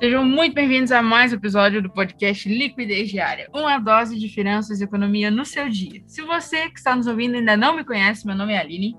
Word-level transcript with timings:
Sejam 0.00 0.24
muito 0.24 0.54
bem-vindos 0.54 0.92
a 0.92 1.02
mais 1.02 1.32
um 1.32 1.34
episódio 1.34 1.82
do 1.82 1.90
podcast 1.90 2.48
Liquidez 2.48 3.08
Diária, 3.08 3.50
uma 3.52 3.80
dose 3.80 4.16
de 4.16 4.28
finanças 4.28 4.80
e 4.80 4.84
economia 4.84 5.28
no 5.28 5.44
seu 5.44 5.68
dia. 5.68 6.04
Se 6.06 6.22
você 6.22 6.70
que 6.70 6.78
está 6.78 6.94
nos 6.94 7.08
ouvindo 7.08 7.34
ainda 7.34 7.56
não 7.56 7.74
me 7.74 7.82
conhece, 7.82 8.24
meu 8.24 8.36
nome 8.36 8.52
é 8.52 8.60
Aline. 8.60 8.96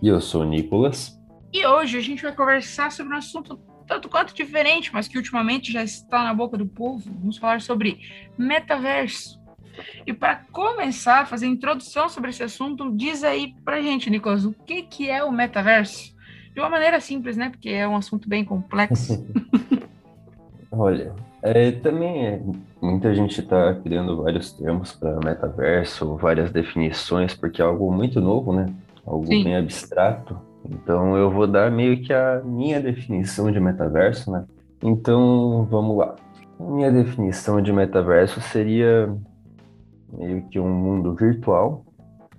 E 0.00 0.06
eu 0.06 0.20
sou 0.20 0.42
o 0.42 0.44
Nicolas. 0.44 1.18
E 1.52 1.66
hoje 1.66 1.98
a 1.98 2.00
gente 2.00 2.22
vai 2.22 2.32
conversar 2.32 2.92
sobre 2.92 3.12
um 3.12 3.16
assunto 3.16 3.58
tanto 3.88 4.08
quanto 4.08 4.32
diferente, 4.32 4.92
mas 4.92 5.08
que 5.08 5.18
ultimamente 5.18 5.72
já 5.72 5.82
está 5.82 6.22
na 6.22 6.32
boca 6.32 6.56
do 6.56 6.64
povo. 6.64 7.10
Vamos 7.12 7.36
falar 7.36 7.60
sobre 7.60 7.98
metaverso. 8.38 9.40
E 10.06 10.12
para 10.12 10.36
começar 10.52 11.22
a 11.22 11.26
fazer 11.26 11.48
introdução 11.48 12.08
sobre 12.08 12.30
esse 12.30 12.44
assunto, 12.44 12.96
diz 12.96 13.24
aí 13.24 13.56
pra 13.64 13.82
gente, 13.82 14.08
Nicolas, 14.08 14.44
o 14.44 14.52
que, 14.52 14.82
que 14.82 15.10
é 15.10 15.24
o 15.24 15.32
metaverso? 15.32 16.14
De 16.54 16.60
uma 16.60 16.70
maneira 16.70 17.00
simples, 17.00 17.36
né? 17.36 17.50
Porque 17.50 17.70
é 17.70 17.88
um 17.88 17.96
assunto 17.96 18.28
bem 18.28 18.44
complexo. 18.44 19.26
Olha, 20.72 21.12
é, 21.42 21.72
também 21.72 22.26
é, 22.26 22.40
muita 22.80 23.14
gente 23.14 23.40
está 23.40 23.74
criando 23.74 24.22
vários 24.22 24.52
termos 24.52 24.92
para 24.92 25.18
metaverso, 25.24 26.16
várias 26.16 26.52
definições, 26.52 27.34
porque 27.34 27.60
é 27.60 27.64
algo 27.64 27.90
muito 27.90 28.20
novo, 28.20 28.52
né? 28.52 28.66
Algo 29.04 29.26
Sim. 29.26 29.44
bem 29.44 29.56
abstrato. 29.56 30.38
Então 30.68 31.16
eu 31.16 31.30
vou 31.30 31.46
dar 31.46 31.70
meio 31.70 32.00
que 32.02 32.12
a 32.12 32.42
minha 32.44 32.80
definição 32.80 33.50
de 33.50 33.58
metaverso, 33.58 34.30
né? 34.30 34.44
Então 34.82 35.66
vamos 35.70 35.96
lá. 35.96 36.14
A 36.58 36.62
minha 36.62 36.92
definição 36.92 37.60
de 37.60 37.72
metaverso 37.72 38.40
seria 38.40 39.12
meio 40.12 40.42
que 40.48 40.60
um 40.60 40.68
mundo 40.68 41.14
virtual, 41.14 41.84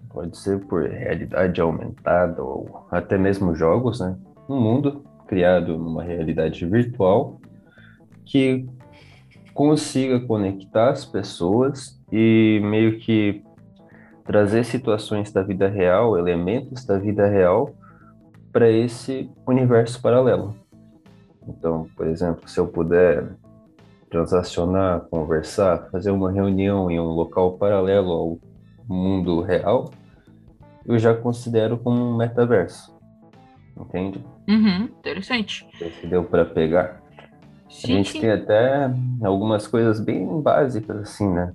pode 0.09 0.37
ser 0.37 0.59
por 0.59 0.83
realidade 0.83 1.59
aumentada 1.59 2.43
ou 2.43 2.85
até 2.91 3.17
mesmo 3.17 3.55
jogos, 3.55 3.99
né? 3.99 4.15
Um 4.47 4.59
mundo 4.59 5.03
criado 5.27 5.77
numa 5.77 6.03
realidade 6.03 6.65
virtual 6.65 7.41
que 8.31 8.65
consiga 9.53 10.21
conectar 10.21 10.89
as 10.89 11.03
pessoas 11.03 12.01
e 12.09 12.61
meio 12.63 12.97
que 12.99 13.43
trazer 14.23 14.63
situações 14.63 15.33
da 15.33 15.43
vida 15.43 15.67
real, 15.67 16.17
elementos 16.17 16.85
da 16.85 16.97
vida 16.97 17.27
real 17.27 17.75
para 18.53 18.69
esse 18.69 19.29
universo 19.45 20.01
paralelo. 20.01 20.55
Então, 21.45 21.89
por 21.93 22.07
exemplo, 22.07 22.47
se 22.47 22.57
eu 22.57 22.67
puder 22.67 23.35
transacionar, 24.09 25.01
conversar, 25.09 25.89
fazer 25.91 26.11
uma 26.11 26.31
reunião 26.31 26.89
em 26.89 27.01
um 27.01 27.07
local 27.07 27.57
paralelo 27.57 28.11
ao 28.11 28.39
mundo 28.87 29.41
real, 29.41 29.91
eu 30.85 30.97
já 30.97 31.13
considero 31.13 31.77
como 31.77 32.01
um 32.01 32.15
metaverso. 32.15 32.97
Entende? 33.77 34.23
Uhum, 34.47 34.83
interessante. 34.83 35.67
Se 35.99 36.07
deu 36.07 36.23
para 36.23 36.45
pegar. 36.45 37.01
A 37.83 37.87
gente 37.87 38.19
tem 38.19 38.29
até 38.29 38.91
algumas 39.23 39.65
coisas 39.65 39.99
bem 39.99 40.41
básicas, 40.41 40.97
assim, 40.97 41.27
né? 41.29 41.53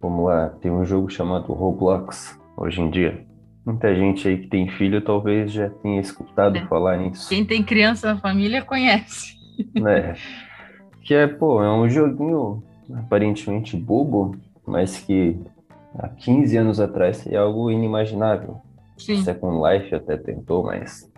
Como 0.00 0.24
lá, 0.24 0.48
tem 0.48 0.70
um 0.70 0.84
jogo 0.84 1.10
chamado 1.10 1.52
Roblox, 1.52 2.38
hoje 2.56 2.80
em 2.80 2.90
dia. 2.90 3.24
Muita 3.64 3.94
gente 3.94 4.26
aí 4.26 4.38
que 4.38 4.48
tem 4.48 4.68
filho 4.68 5.00
talvez 5.02 5.52
já 5.52 5.70
tenha 5.70 6.00
escutado 6.00 6.56
é. 6.56 6.66
falar 6.66 6.96
nisso. 6.96 7.28
Quem 7.28 7.44
tem 7.44 7.62
criança 7.62 8.14
na 8.14 8.20
família 8.20 8.62
conhece. 8.62 9.36
Né? 9.74 10.14
Que 11.02 11.14
é, 11.14 11.26
pô, 11.26 11.62
é 11.62 11.70
um 11.72 11.88
joguinho 11.88 12.62
aparentemente 12.94 13.76
bobo, 13.76 14.36
mas 14.66 14.98
que 14.98 15.38
há 15.96 16.08
15 16.08 16.56
anos 16.56 16.80
atrás 16.80 17.26
é 17.26 17.36
algo 17.36 17.70
inimaginável. 17.70 18.60
Sim. 18.96 19.22
Second 19.22 19.60
Life 19.62 19.94
até 19.94 20.16
tentou, 20.16 20.64
mas 20.64 21.10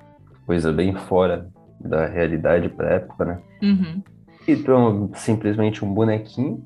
coisa 0.47 0.73
bem 0.73 0.95
fora 0.95 1.49
da 1.81 2.07
realidade 2.07 2.69
para 2.69 2.95
época, 2.95 3.25
né? 3.25 3.39
Uhum. 3.63 4.03
E 4.47 4.57
tu 4.57 4.73
é 4.73 5.19
simplesmente 5.19 5.85
um 5.85 5.93
bonequinho. 5.93 6.65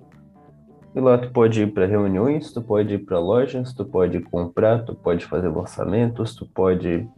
E 0.94 1.00
lá 1.00 1.18
tu 1.18 1.30
pode 1.30 1.62
ir 1.62 1.72
para 1.72 1.86
reuniões, 1.86 2.53
tu 2.53 2.62
pode 2.62 2.94
ir 2.94 2.98
para 2.98 3.19
lojas, 3.19 3.72
tu 3.72 3.84
pode 3.84 4.20
comprar, 4.20 4.84
tu 4.84 4.94
pode 4.94 5.25
fazer 5.26 5.48
lançamentos, 5.48 6.34
tu 6.34 6.47
pode 6.47 7.08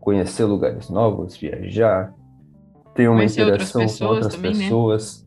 conhecer 0.00 0.44
lugares 0.44 0.90
novos, 0.90 1.36
viajar, 1.36 2.12
ter 2.94 3.08
uma 3.08 3.18
conhecer 3.18 3.42
interação 3.42 3.82
outras 3.82 3.98
com 3.98 4.04
outras 4.06 4.34
também, 4.34 4.54
né? 4.54 4.64
pessoas. 4.64 5.18
Né? 5.18 5.24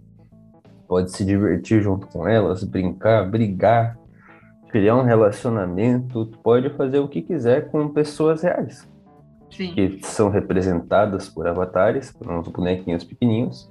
pode 0.88 1.12
se 1.12 1.26
divertir 1.26 1.82
junto 1.82 2.08
com 2.08 2.28
elas, 2.28 2.64
brincar, 2.64 3.30
brigar, 3.30 3.98
criar 4.70 4.96
um 4.96 5.04
relacionamento, 5.04 6.26
tu 6.26 6.38
pode 6.40 6.70
fazer 6.72 7.00
o 7.00 7.08
que 7.08 7.22
quiser 7.22 7.70
com 7.70 7.90
pessoas 7.90 8.42
reais. 8.42 8.88
Sim. 9.52 9.74
Que 9.74 10.00
são 10.04 10.30
representadas 10.30 11.30
por 11.30 11.48
avatares, 11.48 12.12
por 12.12 12.32
uns 12.32 12.48
bonequinhos 12.48 13.04
pequenininhos. 13.04 13.70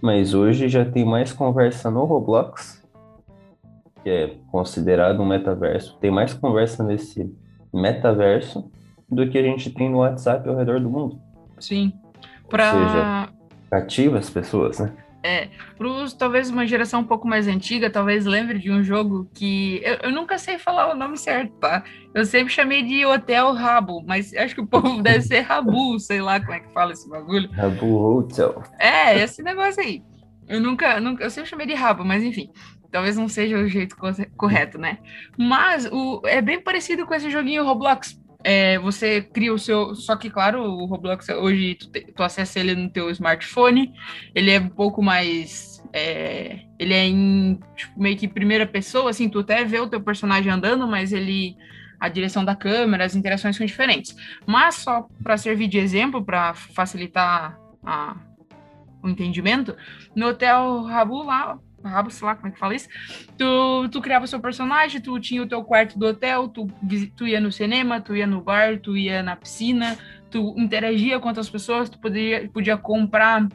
Mas 0.00 0.34
hoje 0.34 0.68
já 0.68 0.84
tem 0.84 1.04
mais 1.04 1.32
conversa 1.32 1.90
no 1.90 2.04
Roblox, 2.04 2.84
que 4.02 4.10
é 4.10 4.36
considerado 4.50 5.20
um 5.20 5.26
metaverso. 5.26 5.96
Tem 6.00 6.10
mais 6.10 6.32
conversa 6.34 6.84
nesse 6.84 7.34
metaverso 7.72 8.70
do 9.10 9.28
que 9.28 9.38
a 9.38 9.42
gente 9.42 9.70
tem 9.70 9.90
no 9.90 9.98
WhatsApp 9.98 10.48
ao 10.48 10.56
redor 10.56 10.80
do 10.80 10.90
mundo. 10.90 11.18
Sim. 11.58 11.92
Pra... 12.48 12.74
Ou 12.74 12.88
seja, 12.88 13.28
cativa 13.70 14.18
as 14.18 14.30
pessoas, 14.30 14.78
né? 14.78 14.92
É, 15.26 15.48
para 15.76 15.88
talvez 16.16 16.50
uma 16.50 16.64
geração 16.64 17.00
um 17.00 17.04
pouco 17.04 17.26
mais 17.26 17.48
antiga, 17.48 17.90
talvez 17.90 18.24
lembre 18.24 18.60
de 18.60 18.70
um 18.70 18.80
jogo 18.84 19.28
que 19.34 19.80
eu, 19.82 19.94
eu, 20.04 20.12
nunca 20.12 20.38
sei 20.38 20.56
falar 20.56 20.92
o 20.92 20.96
nome 20.96 21.16
certo, 21.18 21.50
tá? 21.54 21.82
Eu 22.14 22.24
sempre 22.24 22.52
chamei 22.52 22.84
de 22.84 23.04
Hotel 23.04 23.52
Rabo, 23.52 24.04
mas 24.06 24.32
acho 24.32 24.54
que 24.54 24.60
o 24.60 24.66
povo 24.68 25.02
deve 25.02 25.22
ser 25.22 25.40
Rabu, 25.40 25.98
sei 25.98 26.22
lá 26.22 26.38
como 26.38 26.52
é 26.52 26.60
que 26.60 26.72
fala 26.72 26.92
esse 26.92 27.10
bagulho. 27.10 27.50
Rabu 27.50 28.18
Hotel. 28.18 28.62
É, 28.78 29.18
esse 29.18 29.42
negócio 29.42 29.82
aí. 29.82 30.00
Eu 30.46 30.60
nunca, 30.60 31.00
nunca, 31.00 31.24
eu 31.24 31.30
sempre 31.30 31.50
chamei 31.50 31.66
de 31.66 31.74
Rabo, 31.74 32.04
mas 32.04 32.22
enfim, 32.22 32.48
talvez 32.92 33.16
não 33.16 33.28
seja 33.28 33.58
o 33.58 33.66
jeito 33.66 33.96
correto, 34.36 34.78
né? 34.78 34.98
Mas 35.36 35.86
o, 35.86 36.22
é 36.24 36.40
bem 36.40 36.60
parecido 36.60 37.04
com 37.04 37.14
esse 37.14 37.32
joguinho 37.32 37.64
Roblox, 37.64 38.16
é, 38.48 38.78
você 38.78 39.20
cria 39.22 39.52
o 39.52 39.58
seu. 39.58 39.92
Só 39.96 40.14
que, 40.14 40.30
claro, 40.30 40.62
o 40.62 40.86
Roblox 40.86 41.28
hoje 41.30 41.74
tu, 41.74 41.90
te, 41.90 42.12
tu 42.12 42.22
acessa 42.22 42.60
ele 42.60 42.76
no 42.76 42.88
teu 42.88 43.10
smartphone. 43.10 43.92
Ele 44.32 44.52
é 44.52 44.60
um 44.60 44.68
pouco 44.68 45.02
mais. 45.02 45.82
É, 45.92 46.60
ele 46.78 46.94
é 46.94 47.06
em 47.06 47.58
tipo, 47.74 48.00
meio 48.00 48.16
que 48.16 48.28
primeira 48.28 48.64
pessoa, 48.64 49.10
assim, 49.10 49.28
tu 49.28 49.40
até 49.40 49.64
vê 49.64 49.80
o 49.80 49.88
teu 49.88 50.00
personagem 50.00 50.52
andando, 50.52 50.86
mas 50.86 51.12
ele. 51.12 51.56
A 51.98 52.08
direção 52.08 52.44
da 52.44 52.54
câmera, 52.54 53.04
as 53.04 53.16
interações 53.16 53.56
são 53.56 53.66
diferentes. 53.66 54.14
Mas 54.46 54.76
só 54.76 55.08
para 55.24 55.36
servir 55.38 55.66
de 55.66 55.78
exemplo, 55.78 56.22
para 56.22 56.52
facilitar 56.52 57.58
a, 57.82 58.14
o 59.02 59.08
entendimento, 59.08 59.74
no 60.14 60.28
Hotel 60.28 60.82
Rabu 60.82 61.22
lá, 61.22 61.58
rabo, 61.88 62.10
sei 62.10 62.26
lá 62.26 62.34
como 62.34 62.48
é 62.48 62.50
que 62.50 62.58
fala 62.58 62.74
isso. 62.74 62.88
Tu, 63.36 63.88
tu 63.90 64.00
criava 64.00 64.24
o 64.24 64.28
seu 64.28 64.40
personagem, 64.40 65.00
tu 65.00 65.18
tinha 65.20 65.42
o 65.42 65.46
teu 65.46 65.62
quarto 65.64 65.98
do 65.98 66.06
hotel, 66.06 66.48
tu, 66.48 66.66
tu 67.16 67.26
ia 67.26 67.40
no 67.40 67.52
cinema, 67.52 68.00
tu 68.00 68.14
ia 68.14 68.26
no 68.26 68.40
bar, 68.40 68.78
tu 68.78 68.96
ia 68.96 69.22
na 69.22 69.36
piscina, 69.36 69.96
tu 70.30 70.54
interagia 70.56 71.18
com 71.18 71.28
outras 71.28 71.48
pessoas, 71.48 71.88
tu 71.88 71.98
podia, 71.98 72.48
podia 72.52 72.76
comprar, 72.76 73.48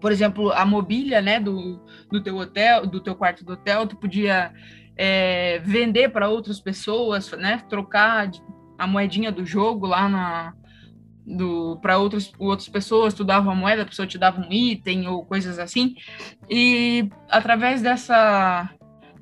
por 0.00 0.12
exemplo, 0.12 0.52
a 0.52 0.64
mobília, 0.64 1.20
né, 1.20 1.40
do, 1.40 1.80
do 2.10 2.22
teu 2.22 2.36
hotel, 2.36 2.86
do 2.86 3.00
teu 3.00 3.14
quarto 3.14 3.44
do 3.44 3.54
hotel, 3.54 3.86
tu 3.86 3.96
podia 3.96 4.52
é, 4.96 5.60
vender 5.64 6.10
para 6.10 6.28
outras 6.28 6.60
pessoas, 6.60 7.30
né, 7.32 7.62
trocar 7.68 8.30
a 8.78 8.86
moedinha 8.86 9.30
do 9.30 9.44
jogo 9.46 9.86
lá 9.86 10.08
na, 10.08 10.54
para 11.80 11.98
outras, 11.98 12.32
outras 12.38 12.68
pessoas, 12.68 13.14
tu 13.14 13.24
dava 13.24 13.48
uma 13.48 13.54
moeda, 13.54 13.82
a 13.82 13.86
pessoa 13.86 14.06
te 14.06 14.18
dava 14.18 14.40
um 14.40 14.52
item 14.52 15.08
ou 15.08 15.24
coisas 15.24 15.58
assim. 15.58 15.94
E 16.50 17.08
através 17.30 17.80
dessa, 17.80 18.68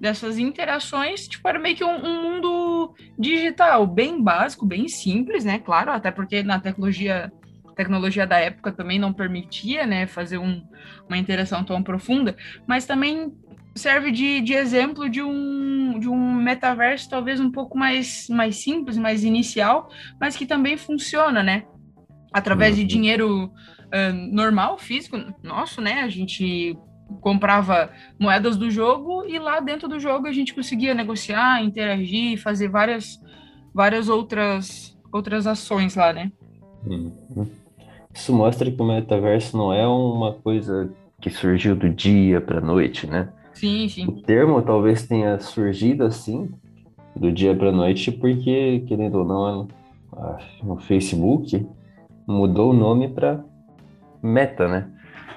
dessas 0.00 0.39
interações, 0.39 1.28
tipo, 1.28 1.47
era 1.47 1.59
meio 1.59 1.77
que 1.77 1.84
um, 1.84 2.05
um, 2.05 2.22
mundo 2.22 2.94
digital, 3.19 3.87
bem 3.87 4.22
básico, 4.22 4.66
bem 4.66 4.89
simples, 4.89 5.44
né? 5.44 5.59
Claro, 5.59 5.93
até 5.93 6.10
porque 6.10 6.43
na 6.43 6.59
tecnologia 6.59 7.33
tecnologia 7.77 8.27
da 8.27 8.39
época 8.39 8.72
também 8.72 8.99
não 8.99 9.10
permitia, 9.10 9.86
né, 9.86 10.07
fazer 10.07 10.36
um, 10.36 10.63
uma 11.09 11.16
interação 11.16 11.65
tão 11.65 11.83
profunda, 11.83 12.36
mas 12.66 12.84
também 12.84 13.33
serve 13.74 14.10
de, 14.10 14.42
de 14.42 14.53
exemplo 14.53 15.09
de 15.09 15.22
um, 15.22 15.98
de 15.98 16.09
um 16.09 16.34
metaverso 16.34 17.09
talvez 17.09 17.41
um 17.41 17.51
pouco 17.51 17.78
mais, 17.78 18.28
mais 18.28 18.57
simples, 18.57 18.98
mais 18.98 19.24
inicial, 19.24 19.89
mas 20.21 20.36
que 20.36 20.45
também 20.45 20.77
funciona, 20.77 21.42
né? 21.42 21.65
Através 22.32 22.77
de 22.77 22.82
uhum. 22.82 22.88
dinheiro 22.88 23.44
uh, 23.47 24.12
normal, 24.32 24.78
físico, 24.78 25.16
nosso, 25.42 25.80
né? 25.80 26.03
A 26.03 26.09
gente 26.09 26.77
comprava 27.21 27.91
moedas 28.18 28.56
do 28.56 28.71
jogo 28.71 29.24
e 29.27 29.38
lá 29.38 29.59
dentro 29.59 29.88
do 29.88 29.98
jogo 29.98 30.28
a 30.28 30.32
gente 30.32 30.54
conseguia 30.54 30.94
negociar, 30.94 31.62
interagir, 31.62 32.41
fazer 32.41 32.68
várias, 32.68 33.21
várias 33.74 34.09
outras, 34.09 34.97
outras 35.12 35.47
ações 35.47 35.97
lá, 35.97 36.12
né? 36.12 36.30
Uhum. 36.86 37.47
Isso 38.15 38.33
mostra 38.33 38.71
que 38.71 38.80
o 38.80 38.84
metaverso 38.84 39.56
não 39.56 39.72
é 39.72 39.86
uma 39.86 40.34
coisa 40.34 40.92
que 41.21 41.30
surgiu 41.30 41.76
do 41.76 41.88
dia 41.88 42.41
para 42.41 42.59
a 42.59 42.60
noite, 42.60 43.06
né? 43.06 43.28
Sim, 43.53 43.88
sim. 43.88 44.06
O 44.06 44.22
termo 44.22 44.62
talvez 44.62 45.06
tenha 45.06 45.38
surgido 45.38 46.04
assim, 46.04 46.48
do 47.15 47.30
dia 47.30 47.54
para 47.54 47.68
a 47.68 47.72
noite, 47.72 48.10
porque, 48.10 48.84
querendo 48.86 49.18
ou 49.18 49.24
não, 49.24 49.68
no 50.62 50.76
Facebook 50.78 51.66
mudou 52.30 52.71
o 52.71 52.74
nome 52.74 53.09
para 53.09 53.44
Meta, 54.22 54.68
né? 54.68 54.91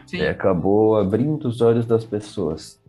Sim. 0.06 0.18
E 0.18 0.28
acabou 0.28 0.98
abrindo 0.98 1.48
os 1.48 1.62
olhos 1.62 1.86
das 1.86 2.06
pessoas. 2.06 2.82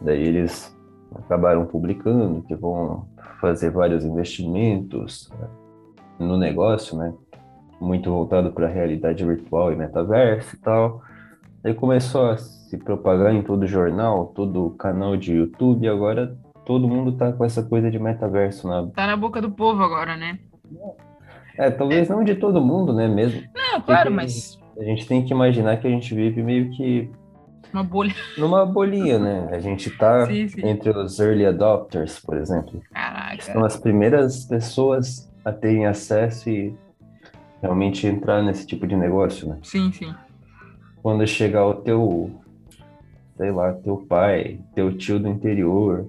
Daí 0.00 0.22
eles 0.22 0.76
acabaram 1.14 1.66
publicando 1.66 2.42
que 2.42 2.54
vão 2.54 3.08
fazer 3.40 3.70
vários 3.70 4.04
investimentos 4.04 5.30
né, 5.38 5.48
no 6.18 6.36
negócio, 6.36 6.96
né? 6.96 7.14
Muito 7.80 8.10
voltado 8.10 8.52
para 8.52 8.66
a 8.66 8.70
realidade 8.70 9.24
virtual 9.24 9.72
e 9.72 9.76
metaverso 9.76 10.56
e 10.56 10.58
tal. 10.58 11.00
Aí 11.64 11.72
começou 11.74 12.30
a 12.30 12.36
se 12.36 12.76
propagar 12.76 13.34
em 13.34 13.42
todo 13.42 13.66
jornal, 13.66 14.26
todo 14.26 14.70
canal 14.70 15.16
de 15.16 15.32
YouTube, 15.32 15.88
agora 15.88 16.36
todo 16.64 16.88
mundo 16.88 17.12
tá 17.12 17.32
com 17.32 17.44
essa 17.44 17.62
coisa 17.62 17.90
de 17.90 17.98
metaverso 17.98 18.68
na... 18.68 18.86
Tá 18.88 19.06
na 19.06 19.16
boca 19.16 19.40
do 19.40 19.50
povo 19.50 19.82
agora, 19.82 20.16
né? 20.16 20.38
É, 21.58 21.70
talvez 21.70 22.08
é. 22.08 22.12
não 22.14 22.22
de 22.22 22.36
todo 22.36 22.60
mundo, 22.60 22.92
né, 22.92 23.08
mesmo. 23.08 23.42
Não, 23.54 23.80
claro, 23.80 24.10
mas... 24.10 24.58
A 24.78 24.84
gente 24.84 25.06
tem 25.08 25.24
que 25.24 25.32
imaginar 25.32 25.76
que 25.78 25.88
a 25.88 25.90
gente 25.90 26.14
vive 26.14 26.40
meio 26.40 26.70
que 26.70 27.10
uma 27.72 27.82
bolha. 27.82 28.14
Numa 28.36 28.64
bolinha, 28.64 29.18
né? 29.18 29.48
A 29.50 29.58
gente 29.58 29.90
tá 29.90 30.26
sim, 30.26 30.48
sim. 30.48 30.66
entre 30.66 30.90
os 30.90 31.18
early 31.18 31.44
adopters, 31.44 32.18
por 32.18 32.36
exemplo. 32.36 32.80
Caraca. 32.92 33.42
São 33.42 33.64
as 33.64 33.76
primeiras 33.76 34.44
pessoas 34.44 35.30
a 35.44 35.52
terem 35.52 35.86
acesso 35.86 36.48
e 36.48 36.74
realmente 37.60 38.06
entrar 38.06 38.42
nesse 38.42 38.66
tipo 38.66 38.86
de 38.86 38.96
negócio, 38.96 39.48
né? 39.48 39.58
Sim, 39.62 39.92
sim. 39.92 40.14
Quando 41.02 41.26
chegar 41.26 41.66
o 41.66 41.74
teu, 41.74 42.30
sei 43.36 43.50
lá, 43.50 43.72
teu 43.72 43.98
pai, 43.98 44.60
teu 44.74 44.96
tio 44.96 45.18
do 45.18 45.28
interior, 45.28 46.08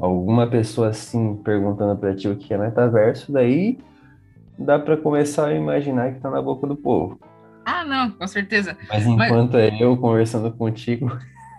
alguma 0.00 0.46
pessoa 0.46 0.88
assim 0.88 1.36
perguntando 1.36 1.96
para 1.96 2.14
ti 2.14 2.28
o 2.28 2.36
que 2.36 2.52
é 2.52 2.58
metaverso, 2.58 3.30
daí 3.32 3.78
dá 4.60 4.78
para 4.78 4.96
começar 4.96 5.48
a 5.48 5.54
imaginar 5.54 6.12
que 6.12 6.20
tá 6.20 6.30
na 6.30 6.42
boca 6.42 6.66
do 6.66 6.76
povo. 6.76 7.18
Ah, 7.64 7.84
não, 7.84 8.10
com 8.10 8.26
certeza. 8.26 8.76
Mas 8.88 9.06
enquanto 9.06 9.52
Mas... 9.52 9.72
é 9.72 9.82
eu 9.82 9.96
conversando 9.96 10.52
contigo. 10.52 11.10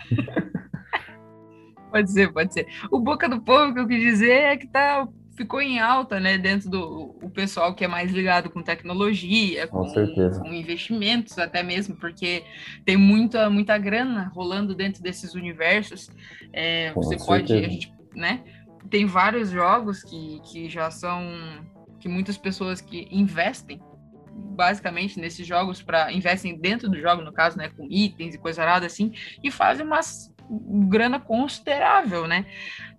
pode 1.92 2.12
ser, 2.12 2.32
pode 2.32 2.54
ser. 2.54 2.68
O 2.92 3.00
boca 3.00 3.28
do 3.28 3.42
povo 3.42 3.74
que 3.74 3.80
eu 3.80 3.88
quis 3.88 4.02
dizer 4.02 4.32
é 4.32 4.58
que 4.58 4.68
tá 4.68 5.08
ficou 5.36 5.62
em 5.62 5.80
alta, 5.80 6.20
né, 6.20 6.38
dentro 6.38 6.70
do 6.70 7.16
o 7.22 7.30
pessoal 7.30 7.74
que 7.74 7.84
é 7.84 7.88
mais 7.88 8.12
ligado 8.12 8.50
com 8.50 8.62
tecnologia, 8.62 9.66
com, 9.68 9.80
com, 9.80 9.90
certeza. 9.90 10.40
com 10.40 10.54
investimentos 10.54 11.40
até 11.40 11.64
mesmo, 11.64 11.96
porque 11.96 12.44
tem 12.86 12.98
muita 12.98 13.50
muita 13.50 13.78
grana 13.78 14.32
rolando 14.36 14.76
dentro 14.76 15.02
desses 15.02 15.34
universos. 15.34 16.10
É, 16.54 16.92
você 16.94 17.18
certeza. 17.18 17.26
pode, 17.26 17.54
a 17.54 17.62
gente, 17.62 17.94
né? 18.14 18.44
Tem 18.90 19.06
vários 19.06 19.50
jogos 19.50 20.04
que, 20.04 20.42
que 20.44 20.70
já 20.70 20.92
são 20.92 21.24
que 22.02 22.10
muitas 22.10 22.38
pessoas 22.38 22.82
que 22.82 23.08
investem 23.12 23.80
basicamente 24.34 25.20
nesses 25.20 25.46
jogos 25.46 25.82
para 25.82 26.12
investem 26.12 26.58
dentro 26.58 26.90
do 26.90 27.00
jogo, 27.00 27.22
no 27.22 27.32
caso, 27.32 27.58
né, 27.58 27.70
com 27.70 27.88
itens 27.90 28.36
e 28.36 28.38
coisa 28.38 28.62
arada 28.62 28.86
assim, 28.86 29.14
e 29.44 29.52
fazem 29.52 29.86
uma 29.86 30.00
grana 30.90 31.20
considerável, 31.20 32.28
né? 32.28 32.46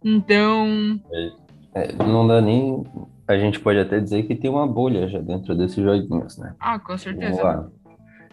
Então, 0.02 1.00
é, 1.12 1.32
é, 1.74 1.92
não 1.92 2.26
dá 2.26 2.40
nem 2.40 2.84
a 3.28 3.36
gente 3.36 3.60
pode 3.60 3.78
até 3.78 3.98
dizer 3.98 4.24
que 4.24 4.34
tem 4.34 4.50
uma 4.50 4.66
bolha 4.66 5.08
já 5.08 5.18
dentro 5.18 5.54
desses 5.56 5.82
joguinhos, 5.82 6.38
né? 6.38 6.54
Ah, 6.60 6.78
com 6.78 6.96
certeza. 6.96 7.70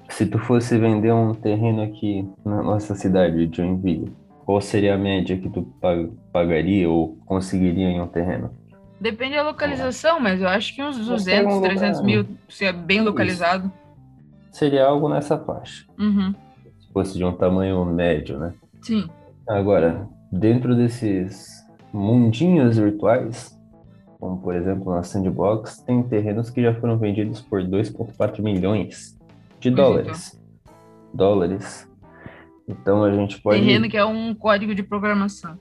Se 0.10 0.26
tu 0.26 0.40
fosse 0.40 0.78
vender 0.78 1.14
um 1.14 1.34
terreno 1.34 1.82
aqui 1.82 2.28
na 2.44 2.64
nossa 2.64 2.96
cidade 2.96 3.48
de 3.48 3.56
Joinville, 3.56 4.12
qual 4.46 4.60
seria 4.60 4.96
a 4.96 4.98
média 4.98 5.38
que 5.38 5.50
tu 5.50 5.62
pagaria 6.34 6.90
ou 6.90 7.18
conseguiria 7.26 7.88
em 7.88 8.02
um 8.02 8.08
terreno? 8.08 8.52
Depende 9.00 9.36
da 9.36 9.44
localização, 9.44 10.20
mas 10.20 10.42
eu 10.42 10.48
acho 10.48 10.76
que 10.76 10.84
uns 10.84 10.98
200, 10.98 11.56
um 11.56 11.62
300 11.62 12.02
mil, 12.02 12.26
se 12.50 12.66
é 12.66 12.74
bem 12.74 13.02
localizado. 13.02 13.72
Seria 14.52 14.86
algo 14.86 15.08
nessa 15.08 15.38
faixa. 15.38 15.86
Uhum. 15.98 16.34
Se 16.80 16.92
fosse 16.92 17.18
de 17.18 17.24
um 17.24 17.32
tamanho 17.32 17.86
médio, 17.86 18.38
né? 18.38 18.54
Sim. 18.82 19.10
Agora, 19.48 20.08
dentro 20.32 20.76
desses 20.76 21.66
mundinhos 21.94 22.78
virtuais, 22.78 23.58
como 24.20 24.38
por 24.42 24.54
exemplo 24.54 24.94
na 24.94 25.02
Sandbox, 25.02 25.80
tem 25.80 26.04
terrenos 26.04 26.50
que 26.50 26.62
já 26.62 26.74
foram 26.76 26.98
vendidos 26.98 27.42
por 27.42 27.64
2,4 27.64 28.42
milhões 28.42 29.18
de 29.60 29.72
dólares. 29.72 30.38
Dólares. 31.14 31.90
Então 32.68 33.04
a 33.04 33.12
gente 33.12 33.42
pode. 33.42 33.60
Terreno 33.60 33.90
que 33.90 33.98
é 33.98 34.06
um 34.06 34.36
código 34.36 34.76
de 34.76 34.84
programação. 34.84 35.58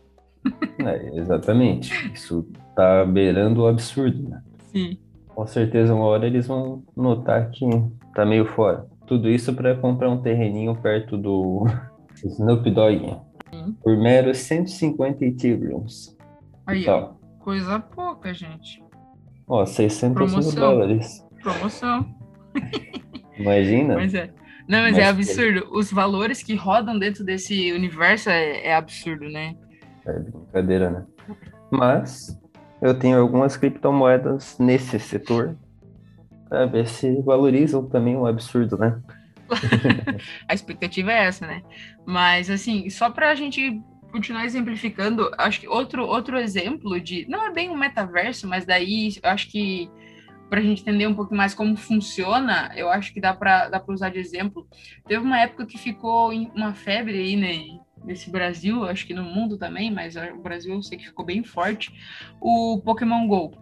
É, 0.79 1.19
exatamente. 1.19 1.93
Isso 2.13 2.47
tá 2.75 3.05
beirando 3.05 3.63
o 3.63 3.67
absurdo, 3.67 4.29
né? 4.29 4.43
Sim. 4.73 4.99
Com 5.29 5.47
certeza, 5.47 5.95
uma 5.95 6.05
hora 6.05 6.27
eles 6.27 6.47
vão 6.47 6.83
notar 6.97 7.51
que 7.51 7.65
tá 8.15 8.25
meio 8.25 8.45
fora. 8.45 8.87
Tudo 9.07 9.29
isso 9.29 9.55
para 9.55 9.77
comprar 9.77 10.11
um 10.11 10.21
terreninho 10.21 10.75
perto 10.77 11.17
do 11.17 11.67
Snoop 12.25 12.71
Dogg. 12.71 13.17
Sim. 13.53 13.77
Por 13.83 13.97
meros 13.97 14.39
150 14.39 15.25
Ethereums. 15.25 16.17
Aí, 16.67 16.87
ó, 16.89 17.13
coisa 17.39 17.81
pouca, 17.81 18.35
gente. 18.35 18.83
Ó, 19.47 19.65
605 19.65 20.55
dólares. 20.55 21.25
Promoção. 21.43 22.07
Imagina. 23.39 23.95
Mas 23.95 24.15
é. 24.15 24.31
Não, 24.69 24.83
mas, 24.83 24.93
mas 24.93 24.99
é 24.99 25.07
absurdo. 25.07 25.67
Os 25.73 25.91
valores 25.91 26.43
que 26.43 26.55
rodam 26.55 26.99
dentro 26.99 27.25
desse 27.25 27.73
universo 27.73 28.29
é, 28.29 28.67
é 28.67 28.75
absurdo, 28.75 29.25
né? 29.31 29.57
É 30.09 30.19
brincadeira, 30.19 30.91
né? 30.91 31.07
Mas 31.71 32.39
eu 32.81 32.99
tenho 32.99 33.21
algumas 33.21 33.57
criptomoedas 33.57 34.59
nesse 34.59 34.99
setor 34.99 35.57
para 36.49 36.67
ver 36.67 36.89
se 36.89 37.21
valorizam 37.23 37.87
também 37.87 38.17
o 38.17 38.27
absurdo, 38.27 38.79
né? 38.79 39.01
a 40.49 40.55
expectativa 40.55 41.13
é 41.13 41.27
essa, 41.27 41.47
né? 41.47 41.63
Mas 42.07 42.51
assim, 42.51 42.89
só 42.91 43.11
para 43.11 43.31
a 43.31 43.35
gente 43.35 43.81
continuar 44.11 44.45
exemplificando, 44.45 45.31
acho 45.37 45.61
que 45.61 45.69
outro 45.69 46.07
outro 46.07 46.39
exemplo 46.39 46.99
de 47.01 47.27
não 47.29 47.47
é 47.47 47.53
bem 47.53 47.69
um 47.69 47.77
metaverso, 47.77 48.47
mas 48.47 48.65
daí 48.65 49.15
eu 49.23 49.31
acho 49.31 49.51
que 49.51 49.91
para 50.49 50.61
a 50.61 50.63
gente 50.63 50.81
entender 50.81 51.07
um 51.07 51.15
pouco 51.15 51.35
mais 51.35 51.53
como 51.55 51.77
funciona, 51.77 52.71
eu 52.75 52.89
acho 52.89 53.13
que 53.13 53.21
dá 53.21 53.35
para 53.35 53.69
dá 53.69 53.83
usar 53.87 54.09
de 54.09 54.19
exemplo. 54.19 54.67
Teve 55.07 55.23
uma 55.23 55.39
época 55.39 55.67
que 55.67 55.77
ficou 55.77 56.33
uma 56.33 56.73
febre 56.73 57.19
aí, 57.19 57.37
né? 57.37 57.79
Nesse 58.09 58.31
Brasil, 58.31 58.85
acho 58.85 59.07
que 59.07 59.13
no 59.13 59.23
mundo 59.23 59.59
também, 59.59 59.93
mas 59.93 60.17
o 60.17 60.43
Brasil 60.43 60.75
eu 60.75 60.83
sei 60.83 60.97
que 60.97 61.07
ficou 61.07 61.25
bem 61.25 61.45
forte, 61.45 61.93
o 62.41 62.81
Pokémon 62.83 63.29
GO. 63.29 63.53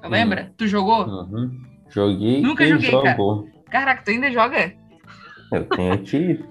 Você 0.00 0.08
lembra? 0.08 0.52
Tu 0.56 0.68
jogou? 0.68 1.06
Uhum. 1.06 1.60
Joguei 1.90 2.40
Nunca 2.40 2.66
joguei, 2.66 2.90
cara. 2.90 3.16
Caraca, 3.70 4.02
tu 4.04 4.10
ainda 4.12 4.30
joga? 4.30 4.72
Eu 5.52 5.64
tenho 5.66 5.92
aqui. 5.92 6.44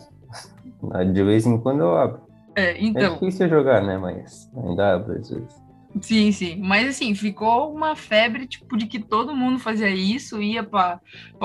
De 1.14 1.24
vez 1.24 1.46
em 1.46 1.58
quando 1.58 1.80
eu 1.80 1.98
abro. 1.98 2.22
É, 2.56 2.78
então... 2.84 3.14
É 3.14 3.14
difícil 3.14 3.48
jogar, 3.48 3.82
né? 3.82 3.98
Mas 3.98 4.52
ainda 4.56 4.96
abro 4.96 5.18
às 5.18 5.30
vezes. 5.30 5.64
Sim, 6.02 6.32
sim. 6.32 6.56
Mas 6.60 6.90
assim, 6.90 7.16
ficou 7.16 7.74
uma 7.74 7.96
febre, 7.96 8.48
tipo, 8.48 8.76
de 8.76 8.88
que 8.88 9.00
todo 9.00 9.36
mundo 9.36 9.60
fazia 9.60 9.90
isso, 9.90 10.42
ia 10.42 10.64
para 10.64 11.00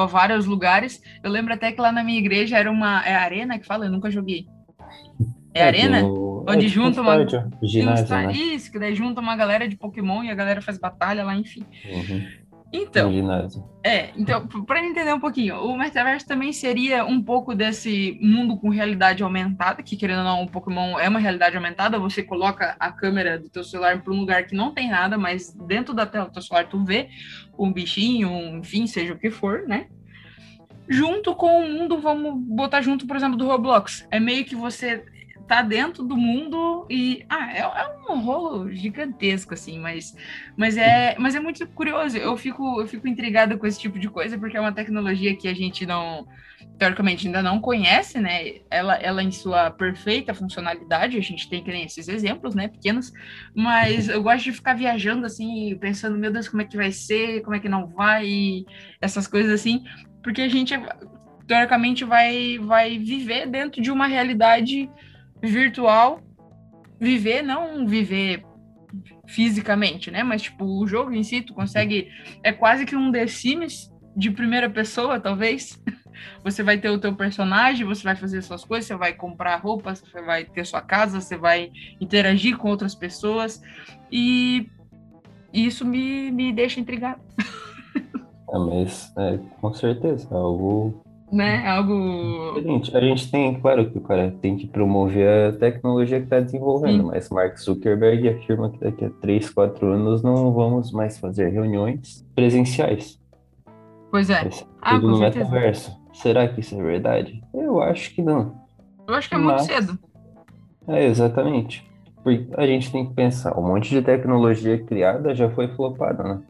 vários 0.08 0.46
lugares. 0.46 1.00
Eu 1.22 1.30
lembro 1.30 1.54
até 1.54 1.70
que 1.70 1.80
lá 1.80 1.92
na 1.92 2.02
minha 2.02 2.18
igreja 2.18 2.56
era 2.58 2.70
uma. 2.70 3.04
É 3.06 3.14
arena 3.14 3.58
que 3.58 3.66
fala? 3.66 3.84
Eu 3.86 3.92
nunca 3.92 4.10
joguei. 4.10 4.46
É, 5.58 5.62
é 5.62 5.66
arena? 5.66 6.02
Do... 6.02 6.44
Onde 6.48 6.66
é, 6.66 6.68
junta 6.68 7.02
uma. 7.02 7.26
ginásio, 7.62 8.08
né? 8.08 8.32
Isso, 8.32 8.72
que 8.72 8.78
daí 8.78 8.94
junta 8.94 9.20
uma 9.20 9.36
galera 9.36 9.68
de 9.68 9.76
Pokémon 9.76 10.22
e 10.22 10.30
a 10.30 10.34
galera 10.34 10.62
faz 10.62 10.78
batalha 10.78 11.22
lá, 11.22 11.34
enfim. 11.34 11.64
Uhum. 11.84 12.26
Então, 12.70 13.10
é, 13.82 14.10
então, 14.14 14.46
para 14.46 14.84
entender 14.84 15.14
um 15.14 15.20
pouquinho, 15.20 15.56
o 15.56 15.76
metaverso 15.76 16.26
também 16.26 16.52
seria 16.52 17.02
um 17.02 17.22
pouco 17.22 17.54
desse 17.54 18.18
mundo 18.20 18.58
com 18.58 18.68
realidade 18.68 19.22
aumentada, 19.22 19.82
que 19.82 19.96
querendo 19.96 20.18
ou 20.18 20.24
não, 20.24 20.42
o 20.42 20.50
Pokémon 20.50 20.98
é 20.98 21.08
uma 21.08 21.18
realidade 21.18 21.56
aumentada, 21.56 21.98
você 21.98 22.22
coloca 22.22 22.76
a 22.78 22.92
câmera 22.92 23.38
do 23.38 23.48
teu 23.48 23.64
celular 23.64 24.02
para 24.02 24.12
um 24.12 24.20
lugar 24.20 24.44
que 24.46 24.54
não 24.54 24.70
tem 24.70 24.90
nada, 24.90 25.16
mas 25.16 25.50
dentro 25.66 25.94
da 25.94 26.04
tela 26.04 26.26
do 26.26 26.32
teu 26.32 26.42
celular 26.42 26.68
tu 26.68 26.84
vê 26.84 27.08
um 27.58 27.72
bichinho, 27.72 28.28
um, 28.28 28.58
enfim, 28.58 28.86
seja 28.86 29.14
o 29.14 29.18
que 29.18 29.30
for, 29.30 29.66
né? 29.66 29.86
Junto 30.86 31.34
com 31.34 31.64
o 31.64 31.72
mundo, 31.72 31.98
vamos 31.98 32.34
botar 32.34 32.82
junto, 32.82 33.06
por 33.06 33.16
exemplo, 33.16 33.38
do 33.38 33.46
Roblox. 33.46 34.06
É 34.10 34.20
meio 34.20 34.44
que 34.44 34.54
você 34.54 35.04
tá 35.48 35.62
dentro 35.62 36.04
do 36.04 36.14
mundo 36.14 36.86
e 36.90 37.24
ah, 37.28 37.52
é, 37.52 37.60
é, 37.60 38.12
um 38.12 38.20
rolo 38.20 38.70
gigantesco 38.70 39.54
assim, 39.54 39.78
mas 39.80 40.14
mas 40.56 40.76
é 40.76 41.16
mas 41.18 41.34
é 41.34 41.40
muito 41.40 41.66
curioso. 41.68 42.18
Eu 42.18 42.36
fico 42.36 42.80
eu 42.80 42.86
fico 42.86 43.08
intrigada 43.08 43.56
com 43.56 43.66
esse 43.66 43.80
tipo 43.80 43.98
de 43.98 44.10
coisa 44.10 44.38
porque 44.38 44.56
é 44.56 44.60
uma 44.60 44.72
tecnologia 44.72 45.34
que 45.34 45.48
a 45.48 45.54
gente 45.54 45.86
não 45.86 46.28
teoricamente 46.78 47.26
ainda 47.26 47.42
não 47.42 47.60
conhece, 47.60 48.20
né? 48.20 48.60
Ela 48.70 48.96
ela 48.96 49.22
em 49.22 49.32
sua 49.32 49.70
perfeita 49.70 50.34
funcionalidade, 50.34 51.16
a 51.16 51.22
gente 51.22 51.48
tem 51.48 51.64
que 51.64 51.72
nem 51.72 51.84
esses 51.84 52.08
exemplos, 52.08 52.54
né, 52.54 52.68
pequenos, 52.68 53.10
mas 53.54 54.08
eu 54.08 54.22
gosto 54.22 54.44
de 54.44 54.52
ficar 54.52 54.74
viajando 54.74 55.24
assim, 55.24 55.76
pensando, 55.80 56.18
meu 56.18 56.32
Deus, 56.32 56.48
como 56.48 56.62
é 56.62 56.66
que 56.66 56.76
vai 56.76 56.92
ser, 56.92 57.40
como 57.42 57.56
é 57.56 57.60
que 57.60 57.68
não 57.68 57.86
vai, 57.86 58.64
essas 59.00 59.26
coisas 59.26 59.52
assim, 59.52 59.84
porque 60.22 60.42
a 60.42 60.48
gente 60.48 60.74
teoricamente 61.46 62.04
vai 62.04 62.58
vai 62.58 62.98
viver 62.98 63.46
dentro 63.46 63.80
de 63.80 63.90
uma 63.90 64.06
realidade 64.06 64.90
virtual 65.42 66.20
viver, 67.00 67.42
não 67.42 67.86
viver 67.86 68.44
fisicamente, 69.26 70.10
né? 70.10 70.22
Mas, 70.22 70.42
tipo, 70.42 70.64
o 70.64 70.86
jogo 70.86 71.12
em 71.12 71.22
si, 71.22 71.42
tu 71.42 71.54
consegue. 71.54 72.08
É 72.42 72.52
quase 72.52 72.84
que 72.84 72.96
um 72.96 73.12
The 73.12 73.26
Sims 73.26 73.92
de 74.16 74.30
primeira 74.30 74.68
pessoa, 74.68 75.20
talvez. 75.20 75.80
você 76.42 76.62
vai 76.62 76.78
ter 76.78 76.90
o 76.90 76.98
teu 76.98 77.14
personagem, 77.14 77.86
você 77.86 78.02
vai 78.02 78.16
fazer 78.16 78.42
suas 78.42 78.64
coisas, 78.64 78.86
você 78.86 78.96
vai 78.96 79.12
comprar 79.12 79.56
roupas, 79.56 80.00
você 80.00 80.20
vai 80.20 80.44
ter 80.44 80.64
sua 80.64 80.80
casa, 80.80 81.20
você 81.20 81.36
vai 81.36 81.70
interagir 82.00 82.56
com 82.56 82.68
outras 82.68 82.94
pessoas. 82.94 83.62
E 84.10 84.68
isso 85.52 85.84
me, 85.84 86.30
me 86.30 86.52
deixa 86.52 86.80
intrigado. 86.80 87.20
Ah, 88.52 88.58
mas 88.66 89.12
é, 89.16 89.38
com 89.60 89.72
certeza, 89.72 90.26
é 90.30 90.34
algo 90.34 91.02
né? 91.32 91.66
Algo. 91.66 92.54
Diferente. 92.54 92.96
A 92.96 93.00
gente 93.00 93.30
tem, 93.30 93.60
claro 93.60 93.90
que 93.90 93.98
o 93.98 94.00
cara 94.00 94.34
tem 94.40 94.56
que 94.56 94.66
promover 94.66 95.48
a 95.48 95.52
tecnologia 95.56 96.18
que 96.18 96.24
está 96.24 96.40
desenvolvendo, 96.40 97.02
Sim. 97.02 97.06
mas 97.08 97.28
Mark 97.30 97.58
Zuckerberg 97.58 98.28
afirma 98.28 98.70
que 98.70 98.78
daqui 98.78 99.04
a 99.04 99.10
3, 99.10 99.50
4 99.50 99.86
anos 99.86 100.22
não 100.22 100.52
vamos 100.52 100.92
mais 100.92 101.18
fazer 101.18 101.48
reuniões 101.48 102.26
presenciais. 102.34 103.20
Pois 104.10 104.30
é. 104.30 104.48
Ah, 104.80 104.94
tudo 104.94 105.08
no 105.08 105.18
certeza. 105.18 105.44
metaverso. 105.44 105.98
Será 106.14 106.48
que 106.48 106.60
isso 106.60 106.74
é 106.74 106.82
verdade? 106.82 107.42
Eu 107.52 107.80
acho 107.80 108.14
que 108.14 108.22
não. 108.22 108.54
Eu 109.06 109.14
acho 109.14 109.28
que 109.28 109.34
é 109.34 109.38
mas... 109.38 109.68
muito 109.68 109.72
cedo. 109.72 109.98
É, 110.86 111.04
exatamente. 111.06 111.86
Porque 112.22 112.48
a 112.56 112.66
gente 112.66 112.90
tem 112.90 113.06
que 113.06 113.14
pensar, 113.14 113.56
um 113.58 113.62
monte 113.62 113.90
de 113.90 114.02
tecnologia 114.02 114.82
criada 114.82 115.34
já 115.34 115.48
foi 115.50 115.68
flopada, 115.68 116.22
né? 116.22 116.42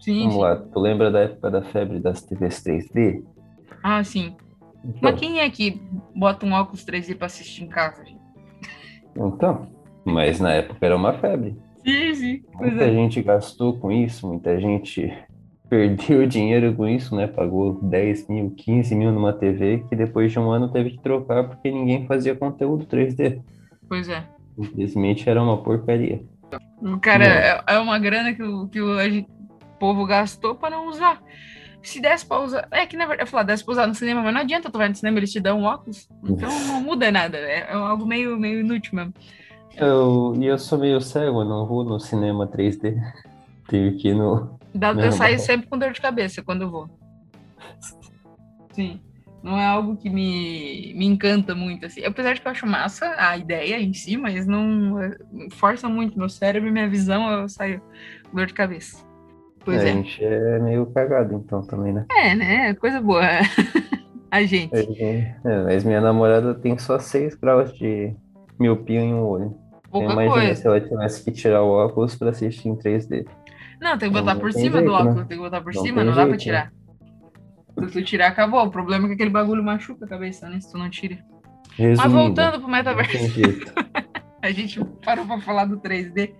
Sim, 0.00 0.20
Vamos 0.20 0.34
sim. 0.34 0.40
lá, 0.40 0.56
tu 0.56 0.78
lembra 0.78 1.10
da 1.10 1.20
época 1.20 1.50
da 1.50 1.62
febre 1.62 1.98
das 1.98 2.22
TVs 2.22 2.62
3D? 2.62 3.24
Ah, 3.90 4.04
sim. 4.04 4.36
Então, 4.84 5.00
mas 5.00 5.18
quem 5.18 5.40
é 5.40 5.48
que 5.48 5.80
bota 6.14 6.44
um 6.44 6.52
óculos 6.52 6.84
3D 6.84 7.16
para 7.16 7.24
assistir 7.24 7.64
em 7.64 7.68
casa, 7.68 8.04
gente? 8.04 8.20
Então, 9.16 9.66
mas 10.04 10.38
na 10.38 10.52
época 10.52 10.84
era 10.84 10.94
uma 10.94 11.14
febre. 11.14 11.56
Sim, 11.82 12.14
sim. 12.14 12.42
Muita 12.54 12.84
é. 12.84 12.92
gente 12.92 13.22
gastou 13.22 13.78
com 13.78 13.90
isso, 13.90 14.28
muita 14.28 14.60
gente 14.60 15.10
perdeu 15.70 16.26
dinheiro 16.26 16.74
com 16.74 16.86
isso, 16.86 17.16
né? 17.16 17.26
Pagou 17.26 17.80
10 17.82 18.28
mil, 18.28 18.50
15 18.50 18.94
mil 18.94 19.10
numa 19.10 19.32
TV 19.32 19.82
que 19.88 19.96
depois 19.96 20.30
de 20.30 20.38
um 20.38 20.50
ano 20.50 20.70
teve 20.70 20.90
que 20.90 21.02
trocar 21.02 21.44
porque 21.48 21.70
ninguém 21.70 22.06
fazia 22.06 22.36
conteúdo 22.36 22.84
3D. 22.84 23.40
Pois 23.88 24.06
é. 24.10 24.22
Infelizmente 24.58 25.30
era 25.30 25.42
uma 25.42 25.62
porcaria. 25.62 26.22
O 26.82 26.98
cara, 27.00 27.24
é, 27.24 27.64
é 27.66 27.78
uma 27.78 27.98
grana 27.98 28.34
que 28.34 28.42
o, 28.42 28.68
que 28.68 28.82
o 28.82 29.24
povo 29.78 30.04
gastou 30.04 30.54
para 30.54 30.76
não 30.76 30.88
usar. 30.88 31.22
Se 31.88 32.02
desse 32.02 32.26
pra 32.26 32.40
usar. 32.40 32.68
É 32.70 32.84
que 32.84 32.98
na 32.98 33.06
verdade, 33.06 33.22
eu 33.22 33.26
falar, 33.26 33.44
desse 33.44 33.64
pra 33.64 33.72
usar 33.72 33.86
no 33.86 33.94
cinema, 33.94 34.20
mas 34.20 34.34
não 34.34 34.42
adianta 34.42 34.70
tu 34.70 34.76
vai 34.76 34.90
no 34.90 34.94
cinema, 34.94 35.18
eles 35.18 35.32
te 35.32 35.40
dão 35.40 35.60
um 35.60 35.64
óculos. 35.64 36.06
Então 36.22 36.50
não 36.66 36.82
muda 36.82 37.10
nada. 37.10 37.38
É, 37.38 37.60
é 37.60 37.72
algo 37.72 38.04
meio, 38.04 38.36
meio 38.38 38.60
inútil 38.60 38.94
mesmo. 38.94 39.14
Eu, 39.74 40.34
e 40.38 40.44
eu 40.44 40.58
sou 40.58 40.76
meio 40.76 41.00
cego, 41.00 41.44
não 41.44 41.64
vou 41.64 41.84
no 41.84 41.98
cinema 41.98 42.46
3D. 42.46 42.94
Tenho 43.68 43.96
que 43.96 44.08
ir 44.08 44.14
no. 44.14 44.58
Dá, 44.74 44.92
eu 44.92 45.12
saio 45.12 45.38
sempre 45.38 45.66
com 45.66 45.78
dor 45.78 45.92
de 45.92 46.00
cabeça 46.00 46.42
quando 46.42 46.62
eu 46.62 46.70
vou. 46.70 46.90
Sim. 48.72 49.00
Não 49.42 49.58
é 49.58 49.64
algo 49.64 49.96
que 49.96 50.10
me, 50.10 50.92
me 50.94 51.06
encanta 51.06 51.54
muito, 51.54 51.86
assim. 51.86 52.04
Apesar 52.04 52.34
de 52.34 52.42
que 52.42 52.46
eu 52.46 52.52
acho 52.52 52.66
massa 52.66 53.14
a 53.16 53.34
ideia 53.38 53.80
em 53.80 53.94
si, 53.94 54.18
mas 54.18 54.46
não 54.46 54.96
força 55.52 55.88
muito 55.88 56.18
meu 56.18 56.28
cérebro 56.28 56.68
e 56.68 56.72
minha 56.72 56.88
visão, 56.88 57.30
eu 57.30 57.48
saio 57.48 57.80
com 58.30 58.36
dor 58.36 58.46
de 58.46 58.52
cabeça. 58.52 59.07
Pois 59.68 59.82
é. 59.82 59.90
A 59.90 59.92
gente 59.92 60.24
é 60.24 60.58
meio 60.60 60.86
cagado, 60.86 61.34
então, 61.34 61.60
também, 61.60 61.92
né? 61.92 62.06
É, 62.10 62.34
né? 62.34 62.72
Coisa 62.72 63.02
boa. 63.02 63.20
a 64.30 64.42
gente. 64.42 64.74
É, 64.74 65.34
mas 65.64 65.84
minha 65.84 66.00
namorada 66.00 66.54
tem 66.54 66.78
só 66.78 66.98
6 66.98 67.34
graus 67.34 67.70
de 67.74 68.16
miopia 68.58 68.98
em 68.98 69.12
um 69.12 69.22
olho. 69.26 69.54
Pouca 69.90 70.10
Imagina 70.10 70.32
coisa. 70.32 70.54
se 70.54 70.66
ela 70.66 70.80
tivesse 70.80 71.22
que 71.22 71.32
tirar 71.32 71.62
o 71.62 71.68
óculos 71.68 72.16
para 72.16 72.30
assistir 72.30 72.66
em 72.66 72.76
3D. 72.76 73.26
Não, 73.78 73.98
tem 73.98 74.08
que 74.08 74.18
botar 74.18 74.32
Não 74.32 74.40
por 74.40 74.54
cima 74.54 74.78
jeito, 74.78 74.86
do 74.86 74.92
óculos, 74.94 75.16
né? 75.16 75.24
tem 75.28 75.36
que 75.36 75.44
botar 75.44 75.60
por 75.60 75.74
Não 75.74 75.82
cima, 75.82 76.02
não 76.02 76.14
dá 76.14 76.22
pra 76.22 76.28
jeito, 76.28 76.42
tirar. 76.42 76.72
Se 77.78 77.86
tu 77.92 78.02
tirar, 78.02 78.28
acabou. 78.28 78.64
O 78.64 78.70
problema 78.70 79.04
é 79.04 79.08
que 79.08 79.14
aquele 79.14 79.30
bagulho 79.30 79.62
machuca 79.62 80.06
a 80.06 80.08
cabeça, 80.08 80.48
né? 80.48 80.60
Se 80.62 80.72
tu 80.72 80.78
não 80.78 80.88
tira. 80.88 81.18
Resumindo, 81.76 82.02
Mas 82.02 82.12
voltando 82.12 82.58
pro 82.58 82.70
metaverso. 82.70 83.18
A 84.40 84.50
gente 84.50 84.82
parou 85.04 85.26
pra 85.26 85.40
falar 85.40 85.64
do 85.64 85.78
3D. 85.78 86.32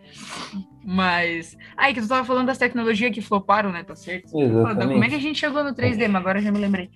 Mas. 0.85 1.57
Aí, 1.77 1.93
que 1.93 2.01
tu 2.01 2.09
tava 2.09 2.25
falando 2.25 2.47
das 2.47 2.59
tecnologias 2.59 3.13
que 3.13 3.21
floparam, 3.21 3.73
né? 3.73 3.83
Tá 3.83 3.97
certo? 3.97 4.31
Pô, 4.31 4.41
Exatamente. 4.41 4.93
como 4.93 5.05
é 5.05 5.09
que 5.09 5.15
a 5.15 5.21
gente 5.21 5.39
chegou 5.39 5.65
no 5.65 5.75
3D? 5.75 6.09
Mas 6.09 6.21
agora 6.21 6.39
eu 6.39 6.43
já 6.43 6.53
me 6.53 6.59
lembrei. 6.59 6.91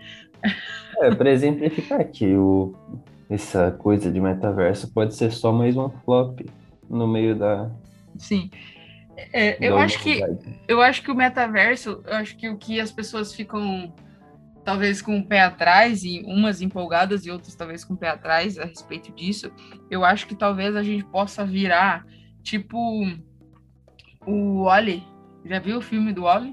É, 1.00 1.14
para 1.14 1.30
exemplificar 1.30 2.00
aqui, 2.00 2.35
o, 2.35 2.75
essa 3.28 3.71
coisa 3.73 4.11
de 4.11 4.21
metaverso 4.21 4.92
pode 4.92 5.14
ser 5.14 5.32
só 5.32 5.52
mais 5.52 5.76
um 5.76 5.88
flop 5.88 6.40
no 6.88 7.09
meio 7.09 7.35
da. 7.35 7.71
Sim. 8.16 8.50
É, 9.32 9.56
eu 9.61 9.76
da 9.76 9.82
acho 9.82 10.00
que 10.00 10.23
eu 10.66 10.80
acho 10.80 11.02
que 11.02 11.11
o 11.11 11.14
metaverso, 11.14 12.02
eu 12.06 12.14
acho 12.14 12.37
que 12.37 12.49
o 12.49 12.56
que 12.56 12.80
as 12.80 12.90
pessoas 12.90 13.35
ficam 13.35 13.92
talvez 14.64 15.02
com 15.02 15.19
o 15.19 15.26
pé 15.26 15.40
atrás 15.42 16.04
e 16.04 16.23
umas 16.26 16.61
empolgadas 16.62 17.26
e 17.26 17.31
outras 17.31 17.54
talvez 17.54 17.85
com 17.85 17.95
o 17.95 17.97
pé 17.97 18.09
atrás 18.09 18.59
a 18.59 18.64
respeito 18.64 19.12
disso, 19.12 19.50
eu 19.90 20.04
acho 20.04 20.26
que 20.26 20.35
talvez 20.35 20.76
a 20.76 20.83
gente 20.83 21.04
possa 21.04 21.45
virar 21.45 22.04
tipo 22.42 22.78
o 24.26 24.64
Wally. 24.64 25.02
Já 25.45 25.59
viu 25.59 25.78
o 25.78 25.83
filme 25.83 26.12
do 26.12 26.23
Wally? 26.23 26.52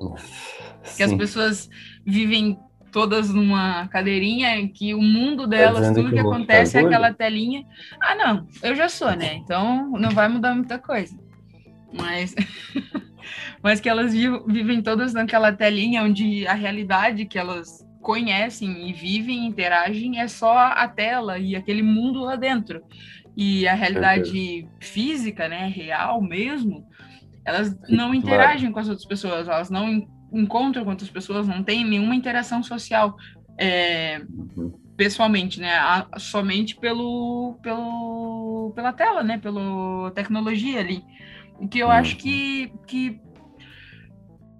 Que 0.98 1.04
as 1.04 1.14
pessoas 1.14 1.70
vivem 2.06 2.58
todas 2.92 3.30
numa 3.32 3.88
cadeirinha 3.90 4.56
em 4.58 4.68
que 4.68 4.96
o 4.96 5.02
mundo 5.02 5.46
delas, 5.46 5.82
dizendo 5.82 5.96
tudo 5.98 6.10
que 6.10 6.16
que 6.16 6.24
vou 6.24 6.34
acontece 6.34 6.78
é 6.78 6.82
aquela 6.82 7.14
telinha. 7.14 7.64
Ah, 8.02 8.16
não, 8.16 8.48
eu 8.64 8.76
já 8.76 8.90
sou, 8.90 9.16
né? 9.16 9.36
Então 9.36 9.92
não 9.92 10.10
vai 10.10 10.28
mudar 10.28 10.56
muita 10.56 10.80
coisa. 10.80 11.16
Mas, 11.94 12.34
mas 13.62 13.80
que 13.80 13.88
elas 13.90 14.12
vi- 14.14 14.44
vivem 14.48 14.82
todas 14.82 15.14
naquela 15.14 15.52
telinha 15.54 16.04
onde 16.04 16.48
a 16.48 16.54
realidade 16.54 17.26
que 17.26 17.38
elas 17.38 17.88
conhecem 18.02 18.90
e 18.90 18.94
vivem, 18.94 19.46
interagem, 19.46 20.20
é 20.20 20.28
só 20.28 20.58
a 20.58 20.88
tela 20.88 21.38
e 21.38 21.56
aquele 21.56 21.82
mundo 21.84 22.22
lá 22.22 22.36
dentro. 22.36 22.82
E 23.36 23.68
a 23.68 23.74
realidade 23.74 24.68
física, 24.82 25.48
né, 25.48 25.68
real 25.68 26.22
mesmo, 26.22 26.86
elas 27.46 27.76
não 27.88 28.14
interagem 28.14 28.72
com 28.72 28.80
as 28.80 28.88
outras 28.90 29.08
pessoas, 29.08 29.48
elas 29.48 29.70
não 29.70 29.90
en- 29.90 30.08
encontram 30.34 30.84
com 30.84 30.92
outras 30.92 31.10
pessoas, 31.10 31.48
não 31.48 31.64
tem 31.64 31.84
nenhuma 31.86 32.16
interação 32.16 32.62
social 32.64 33.16
é, 33.58 34.22
Uhum. 34.58 34.72
pessoalmente, 34.96 35.60
né? 35.60 35.74
a- 35.78 36.08
somente 36.18 36.76
pelo, 36.80 37.58
pelo, 37.62 38.72
pela 38.76 38.94
tela, 38.94 39.24
né? 39.24 39.38
Pela 39.38 40.12
tecnologia 40.12 40.80
ali. 40.80 41.04
O 41.60 41.68
que 41.68 41.80
eu 41.80 41.88
Uhum. 41.88 41.94
acho 41.94 42.18
que, 42.18 42.72
que 42.88 43.20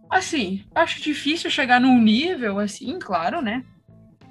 assim, 0.10 0.64
acho 0.74 1.02
difícil 1.02 1.50
chegar 1.50 1.80
num 1.80 2.02
nível 2.02 2.60
assim, 2.60 2.98
claro, 3.00 3.42
né? 3.42 3.64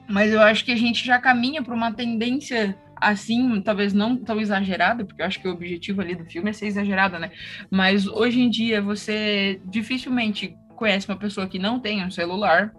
Mas 0.09 0.33
eu 0.33 0.41
acho 0.41 0.65
que 0.65 0.73
a 0.73 0.77
gente 0.77 1.05
já 1.05 1.19
caminha 1.19 1.63
para 1.63 1.75
uma 1.75 1.93
tendência 1.93 2.77
assim, 3.01 3.61
talvez 3.61 3.93
não 3.93 4.17
tão 4.17 4.41
exagerada, 4.41 5.05
porque 5.05 5.23
eu 5.23 5.27
acho 5.27 5.41
que 5.41 5.49
o 5.49 5.53
objetivo 5.53 6.01
ali 6.01 6.15
do 6.15 6.25
filme 6.25 6.51
é 6.51 6.53
ser 6.53 6.67
exagerada, 6.67 7.19
né? 7.19 7.31
Mas 7.71 8.07
hoje 8.07 8.41
em 8.41 8.51
dia 8.51 8.83
você 8.83 9.61
dificilmente 9.67 10.57
conhece 10.75 11.09
uma 11.09 11.17
pessoa 11.17 11.47
que 11.47 11.59
não 11.59 11.79
tem 11.79 12.05
um 12.05 12.11
celular, 12.11 12.73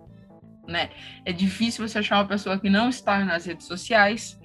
né? 0.68 0.90
É 1.26 1.32
difícil 1.32 1.88
você 1.88 2.00
achar 2.00 2.18
uma 2.18 2.28
pessoa 2.28 2.60
que 2.60 2.70
não 2.70 2.90
está 2.90 3.24
nas 3.24 3.46
redes 3.46 3.66
sociais. 3.66 4.40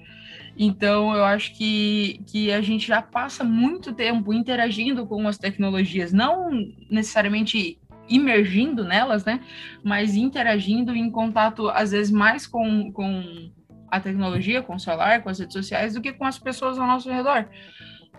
Então, 0.57 1.13
eu 1.13 1.25
acho 1.25 1.53
que, 1.53 2.21
que 2.27 2.51
a 2.51 2.61
gente 2.61 2.87
já 2.87 3.01
passa 3.01 3.43
muito 3.43 3.93
tempo 3.93 4.33
interagindo 4.33 5.05
com 5.05 5.27
as 5.27 5.37
tecnologias, 5.37 6.13
não 6.13 6.49
necessariamente 6.89 7.77
imergindo 8.07 8.83
nelas, 8.83 9.25
né? 9.25 9.39
Mas 9.83 10.15
interagindo 10.15 10.95
em 10.95 11.09
contato, 11.09 11.69
às 11.69 11.91
vezes, 11.91 12.11
mais 12.11 12.45
com, 12.47 12.91
com 12.91 13.51
a 13.89 13.99
tecnologia, 13.99 14.61
com 14.61 14.75
o 14.75 14.79
celular, 14.79 15.21
com 15.21 15.29
as 15.29 15.39
redes 15.39 15.53
sociais, 15.53 15.93
do 15.93 16.01
que 16.01 16.13
com 16.13 16.25
as 16.25 16.37
pessoas 16.39 16.77
ao 16.77 16.87
nosso 16.87 17.11
redor. 17.11 17.47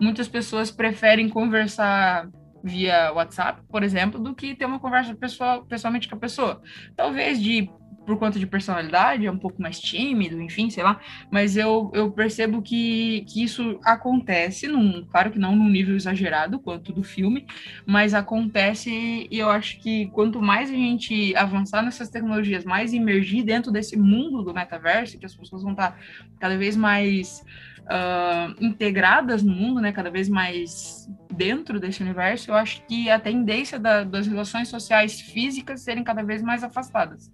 Muitas 0.01 0.29
pessoas 0.29 0.71
preferem 0.71 1.29
conversar 1.29 2.29
via 2.63 3.13
WhatsApp, 3.13 3.63
por 3.69 3.83
exemplo, 3.83 4.19
do 4.19 4.35
que 4.35 4.55
ter 4.55 4.65
uma 4.65 4.81
conversa 4.81 5.15
pessoal, 5.15 5.65
pessoalmente 5.65 6.09
com 6.09 6.17
a 6.17 6.19
pessoa. 6.19 6.61
Talvez 6.97 7.41
de 7.41 7.71
por 8.07 8.19
conta 8.19 8.39
de 8.39 8.47
personalidade, 8.47 9.27
é 9.27 9.31
um 9.31 9.39
pouco 9.39 9.61
mais 9.61 9.81
tímido, 9.81 10.41
enfim, 10.41 10.71
sei 10.71 10.85
lá, 10.85 11.01
mas 11.31 11.57
eu, 11.57 11.91
eu 11.93 12.11
percebo 12.11 12.63
que, 12.63 13.25
que 13.27 13.43
isso 13.43 13.79
acontece, 13.85 14.69
num, 14.69 15.05
claro 15.05 15.31
que 15.31 15.39
não 15.39 15.57
num 15.57 15.69
nível 15.69 15.97
exagerado 15.97 16.61
quanto 16.61 16.93
do 16.93 17.03
filme, 17.03 17.45
mas 17.85 18.15
acontece 18.15 19.27
e 19.31 19.39
eu 19.39 19.51
acho 19.51 19.81
que 19.81 20.07
quanto 20.09 20.41
mais 20.41 20.71
a 20.71 20.75
gente 20.75 21.35
avançar 21.37 21.83
nessas 21.83 22.09
tecnologias, 22.09 22.65
mais 22.65 22.93
imergir 22.93 23.45
dentro 23.45 23.73
desse 23.73 23.99
mundo 23.99 24.43
do 24.43 24.55
metaverso, 24.55 25.19
que 25.19 25.27
as 25.27 25.35
pessoas 25.35 25.63
vão 25.63 25.73
estar 25.73 25.99
cada 26.39 26.57
vez 26.57 26.77
mais 26.77 27.45
uh, 27.87 28.65
integradas 28.65 29.43
no 29.43 29.53
mundo, 29.53 29.81
né, 29.81 29.91
cada 29.91 30.11
vez 30.11 30.29
mais 30.29 31.09
dentro 31.31 31.81
desse 31.81 32.03
universo, 32.03 32.51
eu 32.51 32.55
acho 32.55 32.83
que 32.87 33.11
a 33.11 33.19
tendência 33.19 33.79
da, 33.79 34.05
das 34.05 34.27
relações 34.27 34.69
sociais 34.69 35.21
físicas 35.21 35.81
serem 35.81 36.05
cada 36.05 36.23
vez 36.23 36.43
mais 36.43 36.63
afastadas. 36.63 37.31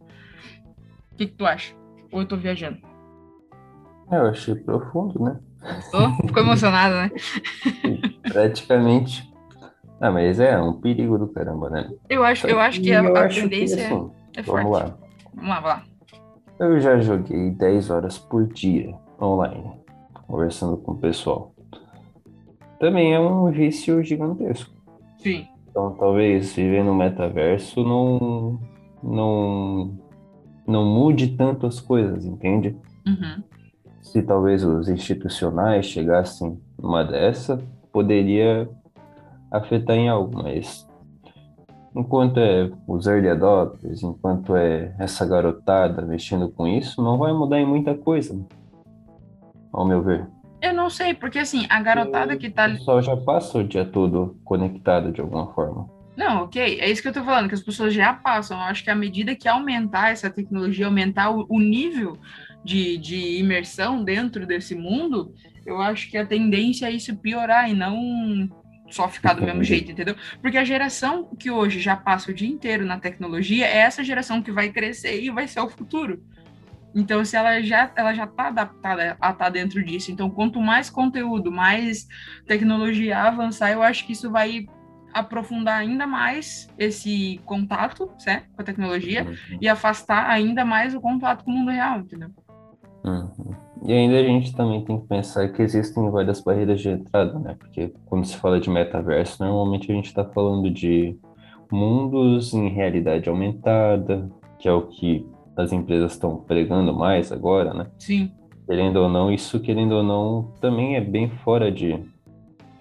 O 1.22 1.24
que, 1.24 1.26
que 1.28 1.36
tu 1.36 1.46
acha? 1.46 1.72
Ou 2.10 2.22
eu 2.22 2.26
tô 2.26 2.36
viajando? 2.36 2.78
É, 4.10 4.16
eu 4.16 4.26
achei 4.26 4.56
profundo, 4.56 5.22
né? 5.22 5.38
Tô? 5.92 6.10
Ficou 6.26 6.42
emocionada, 6.42 7.02
né? 7.02 7.10
Praticamente. 8.32 9.32
Ah, 10.00 10.10
mas 10.10 10.40
é 10.40 10.60
um 10.60 10.72
perigo 10.72 11.16
do 11.16 11.28
caramba, 11.28 11.70
né? 11.70 11.88
Eu 12.10 12.24
acho, 12.24 12.48
eu 12.48 12.58
acho 12.58 12.80
que 12.80 12.92
a, 12.92 13.02
a 13.02 13.24
acho 13.24 13.36
que, 13.36 13.42
tendência 13.42 13.86
assim, 13.86 14.10
é 14.36 14.42
forte. 14.42 14.64
Vamos 14.64 14.78
lá. 14.78 14.98
Vamos 15.32 15.48
lá, 15.48 15.60
vamos 15.60 15.64
lá. 15.64 15.84
Eu 16.58 16.80
já 16.80 16.98
joguei 16.98 17.50
10 17.50 17.90
horas 17.90 18.18
por 18.18 18.44
dia 18.48 18.92
online, 19.20 19.80
conversando 20.26 20.76
com 20.76 20.92
o 20.92 20.98
pessoal. 20.98 21.54
Também 22.80 23.14
é 23.14 23.20
um 23.20 23.48
vício 23.52 24.02
gigantesco. 24.02 24.74
Sim. 25.18 25.46
Então 25.70 25.94
talvez 25.94 26.52
viver 26.52 26.82
no 26.82 26.96
metaverso 26.96 27.84
não, 27.84 28.60
não, 29.00 29.96
não 30.66 30.84
mude 30.84 31.36
tanto 31.36 31.66
as 31.66 31.80
coisas, 31.80 32.24
entende? 32.24 32.76
Uhum. 33.06 33.42
Se 34.00 34.22
talvez 34.22 34.64
os 34.64 34.88
institucionais 34.88 35.86
chegassem 35.86 36.60
numa 36.80 37.04
dessa, 37.04 37.62
poderia 37.92 38.68
afetar 39.50 39.96
em 39.96 40.08
algo, 40.08 40.42
mas 40.42 40.88
enquanto 41.94 42.38
é 42.38 42.70
os 42.86 43.06
early 43.06 43.28
adopters, 43.28 44.02
enquanto 44.02 44.56
é 44.56 44.94
essa 44.98 45.26
garotada 45.26 46.02
mexendo 46.02 46.48
com 46.48 46.66
isso, 46.66 47.02
não 47.02 47.18
vai 47.18 47.32
mudar 47.32 47.60
em 47.60 47.66
muita 47.66 47.94
coisa, 47.94 48.38
ao 49.72 49.86
meu 49.86 50.02
ver. 50.02 50.26
Eu 50.60 50.72
não 50.72 50.88
sei, 50.88 51.12
porque 51.12 51.38
assim, 51.38 51.66
a 51.68 51.80
garotada 51.82 52.36
que 52.36 52.48
tá. 52.48 52.68
O 52.68 52.72
pessoal 52.72 53.02
já 53.02 53.16
passa 53.16 53.58
o 53.58 53.64
dia 53.64 53.84
todo 53.84 54.36
conectado 54.44 55.10
de 55.10 55.20
alguma 55.20 55.48
forma. 55.52 55.88
Não, 56.16 56.44
ok, 56.44 56.78
é 56.80 56.90
isso 56.90 57.00
que 57.00 57.08
eu 57.08 57.12
tô 57.12 57.24
falando, 57.24 57.48
que 57.48 57.54
as 57.54 57.62
pessoas 57.62 57.94
já 57.94 58.12
passam. 58.12 58.58
Eu 58.58 58.64
acho 58.64 58.84
que 58.84 58.90
à 58.90 58.94
medida 58.94 59.34
que 59.34 59.48
aumentar 59.48 60.10
essa 60.10 60.28
tecnologia, 60.28 60.86
aumentar 60.86 61.30
o, 61.30 61.46
o 61.48 61.58
nível 61.58 62.18
de, 62.64 62.98
de 62.98 63.38
imersão 63.38 64.04
dentro 64.04 64.46
desse 64.46 64.74
mundo, 64.74 65.34
eu 65.64 65.80
acho 65.80 66.10
que 66.10 66.18
a 66.18 66.26
tendência 66.26 66.86
é 66.86 66.90
isso 66.90 67.16
piorar 67.16 67.70
e 67.70 67.74
não 67.74 68.50
só 68.90 69.08
ficar 69.08 69.32
do 69.32 69.42
mesmo 69.42 69.64
jeito, 69.64 69.90
entendeu? 69.90 70.14
Porque 70.42 70.58
a 70.58 70.64
geração 70.64 71.34
que 71.38 71.50
hoje 71.50 71.80
já 71.80 71.96
passa 71.96 72.30
o 72.30 72.34
dia 72.34 72.48
inteiro 72.48 72.84
na 72.84 72.98
tecnologia 72.98 73.66
é 73.66 73.78
essa 73.78 74.04
geração 74.04 74.42
que 74.42 74.52
vai 74.52 74.70
crescer 74.70 75.22
e 75.22 75.30
vai 75.30 75.48
ser 75.48 75.60
o 75.60 75.68
futuro. 75.68 76.22
Então, 76.94 77.24
se 77.24 77.34
ela 77.34 77.62
já 77.62 77.90
ela 77.96 78.12
já 78.12 78.24
está 78.24 78.48
adaptada 78.48 79.16
a 79.18 79.30
estar 79.30 79.34
tá 79.34 79.48
dentro 79.48 79.82
disso, 79.82 80.12
então 80.12 80.28
quanto 80.28 80.60
mais 80.60 80.90
conteúdo, 80.90 81.50
mais 81.50 82.06
tecnologia 82.46 83.18
avançar, 83.18 83.72
eu 83.72 83.82
acho 83.82 84.06
que 84.06 84.12
isso 84.12 84.30
vai 84.30 84.66
aprofundar 85.12 85.80
ainda 85.80 86.06
mais 86.06 86.68
esse 86.78 87.40
contato, 87.44 88.10
certo, 88.18 88.48
com 88.54 88.62
a 88.62 88.64
tecnologia 88.64 89.24
uhum. 89.24 89.58
e 89.60 89.68
afastar 89.68 90.28
ainda 90.28 90.64
mais 90.64 90.94
o 90.94 91.00
contato 91.00 91.44
com 91.44 91.50
o 91.50 91.54
mundo 91.54 91.70
real, 91.70 92.00
entendeu? 92.00 92.30
Uhum. 93.04 93.54
E 93.84 93.92
ainda 93.92 94.20
a 94.20 94.22
gente 94.22 94.54
também 94.54 94.84
tem 94.84 95.00
que 95.00 95.06
pensar 95.06 95.48
que 95.48 95.60
existem 95.60 96.08
várias 96.10 96.40
barreiras 96.40 96.80
de 96.80 96.88
entrada, 96.88 97.36
né? 97.38 97.56
Porque 97.58 97.92
quando 98.06 98.24
se 98.24 98.36
fala 98.36 98.60
de 98.60 98.70
metaverso, 98.70 99.42
normalmente 99.42 99.90
a 99.90 99.94
gente 99.94 100.06
está 100.06 100.24
falando 100.24 100.70
de 100.70 101.18
mundos 101.70 102.54
em 102.54 102.68
realidade 102.68 103.28
aumentada, 103.28 104.30
que 104.58 104.68
é 104.68 104.72
o 104.72 104.82
que 104.82 105.26
as 105.56 105.72
empresas 105.72 106.12
estão 106.12 106.36
pregando 106.36 106.94
mais 106.94 107.32
agora, 107.32 107.74
né? 107.74 107.86
Sim. 107.98 108.30
Querendo 108.66 108.98
ou 108.98 109.08
não, 109.08 109.32
isso 109.32 109.58
querendo 109.58 109.92
ou 109.92 110.02
não, 110.02 110.52
também 110.60 110.94
é 110.94 111.00
bem 111.00 111.28
fora 111.28 111.70
de. 111.70 111.98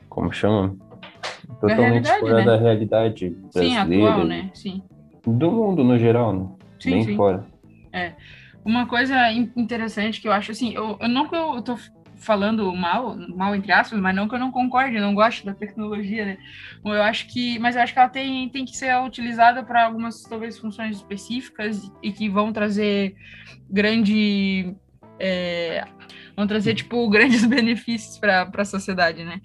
Como 0.07 0.31
chama? 0.31 0.75
Totalmente 1.61 2.09
fora 2.19 2.37
né? 2.37 2.45
da 2.45 2.57
realidade 2.57 3.29
brasileira. 3.29 3.85
Sim, 3.85 4.09
atual, 4.09 4.25
né? 4.25 4.49
Sim. 4.53 4.83
Do 5.25 5.51
mundo 5.51 5.83
no 5.83 5.97
geral, 5.97 6.33
né? 6.33 6.49
Sim, 6.79 6.91
bem 6.91 7.03
sim. 7.03 7.15
fora. 7.15 7.45
É. 7.93 8.13
Uma 8.65 8.87
coisa 8.87 9.31
interessante 9.31 10.19
que 10.19 10.27
eu 10.27 10.31
acho 10.31 10.51
assim, 10.51 10.73
eu, 10.73 10.97
eu 10.99 11.07
não 11.07 11.27
que 11.27 11.35
eu, 11.35 11.55
eu 11.55 11.61
tô 11.61 11.77
falando 12.17 12.71
mal, 12.75 13.15
mal 13.35 13.55
entre 13.55 13.71
aspas, 13.71 13.99
mas 13.99 14.15
não 14.15 14.27
que 14.27 14.35
eu 14.35 14.39
não 14.39 14.51
concorde, 14.51 14.95
eu 14.95 15.01
não 15.01 15.15
gosto 15.15 15.43
da 15.43 15.53
tecnologia, 15.53 16.25
né? 16.25 16.37
Eu 16.85 17.01
acho 17.01 17.27
que, 17.27 17.57
mas 17.57 17.75
eu 17.75 17.81
acho 17.81 17.93
que 17.93 17.99
ela 17.99 18.09
tem, 18.09 18.47
tem 18.49 18.63
que 18.63 18.77
ser 18.77 18.95
utilizada 19.03 19.63
para 19.63 19.85
algumas 19.85 20.21
talvez 20.23 20.57
funções 20.57 20.97
específicas 20.97 21.91
e 22.01 22.11
que 22.11 22.29
vão 22.29 22.53
trazer 22.53 23.15
grande 23.69 24.75
é, 25.19 25.83
vão 26.35 26.47
trazer 26.47 26.75
tipo 26.75 27.07
grandes 27.09 27.45
benefícios 27.45 28.17
para 28.19 28.49
a 28.55 28.65
sociedade, 28.65 29.23
né? 29.23 29.41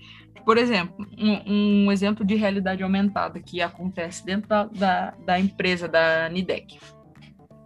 Por 0.46 0.58
exemplo, 0.58 1.04
um, 1.18 1.86
um, 1.86 1.92
exemplo 1.92 2.24
de 2.24 2.36
realidade 2.36 2.80
aumentada 2.80 3.40
que 3.40 3.60
acontece 3.60 4.24
dentro 4.24 4.48
da, 4.48 4.64
da, 4.66 5.10
da 5.26 5.40
empresa 5.40 5.88
da 5.88 6.28
Nidec 6.28 6.78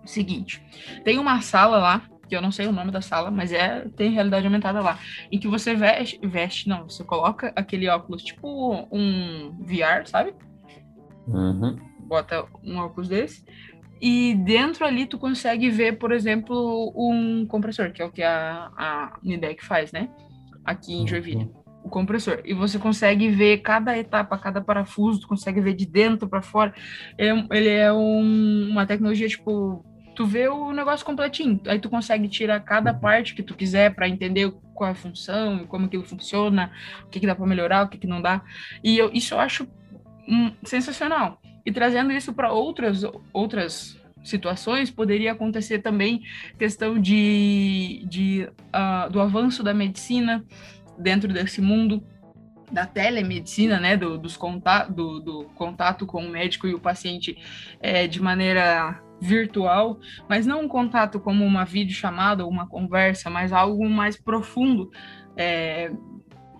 seguinte: 0.06 0.62
tem 1.04 1.18
uma 1.18 1.42
sala 1.42 1.76
lá, 1.76 2.02
que 2.26 2.34
eu 2.34 2.40
não 2.40 2.50
sei 2.50 2.66
o 2.66 2.72
nome 2.72 2.90
da 2.90 3.02
sala, 3.02 3.30
mas 3.30 3.52
é 3.52 3.86
tem 3.96 4.12
realidade 4.12 4.46
aumentada 4.46 4.80
lá, 4.80 4.98
em 5.30 5.38
que 5.38 5.46
você 5.46 5.74
veste, 5.74 6.18
veste 6.26 6.70
não, 6.70 6.88
você 6.88 7.04
coloca 7.04 7.52
aquele 7.54 7.86
óculos 7.86 8.24
tipo 8.24 8.88
um 8.90 9.54
VR, 9.60 10.06
sabe? 10.06 10.34
Uhum. 11.26 11.76
Bota 12.06 12.46
um 12.64 12.78
óculos 12.78 13.10
desse. 13.10 13.44
E 14.00 14.34
dentro 14.36 14.86
ali 14.86 15.04
tu 15.04 15.18
consegue 15.18 15.68
ver, 15.68 15.98
por 15.98 16.12
exemplo, 16.12 16.90
um 16.96 17.44
compressor, 17.46 17.92
que 17.92 18.00
é 18.00 18.06
o 18.06 18.10
que 18.10 18.22
a, 18.22 18.70
a 18.74 19.18
Nidec 19.22 19.62
faz, 19.62 19.92
né? 19.92 20.08
Aqui 20.64 20.94
em 20.94 21.06
Joinville. 21.06 21.44
Uhum 21.44 21.59
o 21.90 21.92
compressor. 21.92 22.40
E 22.44 22.54
você 22.54 22.78
consegue 22.78 23.28
ver 23.28 23.58
cada 23.58 23.98
etapa, 23.98 24.38
cada 24.38 24.60
parafuso, 24.60 25.20
tu 25.20 25.28
consegue 25.28 25.60
ver 25.60 25.74
de 25.74 25.84
dentro 25.84 26.28
para 26.28 26.40
fora. 26.40 26.72
Ele 27.18 27.28
é, 27.28 27.46
ele 27.50 27.68
é 27.68 27.92
um, 27.92 28.68
uma 28.70 28.86
tecnologia, 28.86 29.28
tipo, 29.28 29.84
tu 30.14 30.24
vê 30.24 30.48
o 30.48 30.72
negócio 30.72 31.04
completinho. 31.04 31.60
Aí 31.66 31.78
tu 31.78 31.90
consegue 31.90 32.28
tirar 32.28 32.60
cada 32.60 32.94
parte 32.94 33.34
que 33.34 33.42
tu 33.42 33.54
quiser 33.54 33.94
para 33.94 34.08
entender 34.08 34.50
qual 34.74 34.88
é 34.88 34.92
a 34.92 34.94
função, 34.94 35.66
como 35.66 35.86
aquilo 35.86 36.04
funciona, 36.04 36.70
o 37.04 37.08
que, 37.08 37.20
que 37.20 37.26
dá 37.26 37.34
para 37.34 37.46
melhorar, 37.46 37.84
o 37.84 37.88
que, 37.88 37.98
que 37.98 38.06
não 38.06 38.22
dá. 38.22 38.42
E 38.82 38.96
eu, 38.96 39.10
isso 39.12 39.34
eu 39.34 39.40
acho 39.40 39.68
hum, 40.28 40.52
sensacional. 40.62 41.40
E 41.66 41.72
trazendo 41.72 42.12
isso 42.12 42.32
para 42.32 42.52
outras 42.52 43.02
outras 43.32 44.00
situações, 44.22 44.90
poderia 44.90 45.32
acontecer 45.32 45.78
também 45.80 46.22
questão 46.58 46.98
de, 46.98 48.04
de 48.06 48.48
uh, 48.74 49.10
do 49.10 49.20
avanço 49.20 49.62
da 49.62 49.72
medicina 49.72 50.44
dentro 51.00 51.32
desse 51.32 51.60
mundo 51.60 52.02
da 52.70 52.86
telemedicina, 52.86 53.80
né, 53.80 53.96
do, 53.96 54.16
dos 54.16 54.36
contato, 54.36 54.92
do, 54.92 55.20
do 55.20 55.44
contato 55.56 56.06
com 56.06 56.24
o 56.24 56.30
médico 56.30 56.68
e 56.68 56.74
o 56.74 56.80
paciente 56.80 57.36
é, 57.80 58.06
de 58.06 58.22
maneira 58.22 59.02
virtual, 59.20 59.98
mas 60.28 60.46
não 60.46 60.62
um 60.62 60.68
contato 60.68 61.20
como 61.20 61.44
uma 61.44 61.64
videochamada 61.64 62.44
ou 62.44 62.50
uma 62.50 62.66
conversa, 62.66 63.28
mas 63.28 63.52
algo 63.52 63.88
mais 63.88 64.16
profundo. 64.16 64.90
É, 65.36 65.92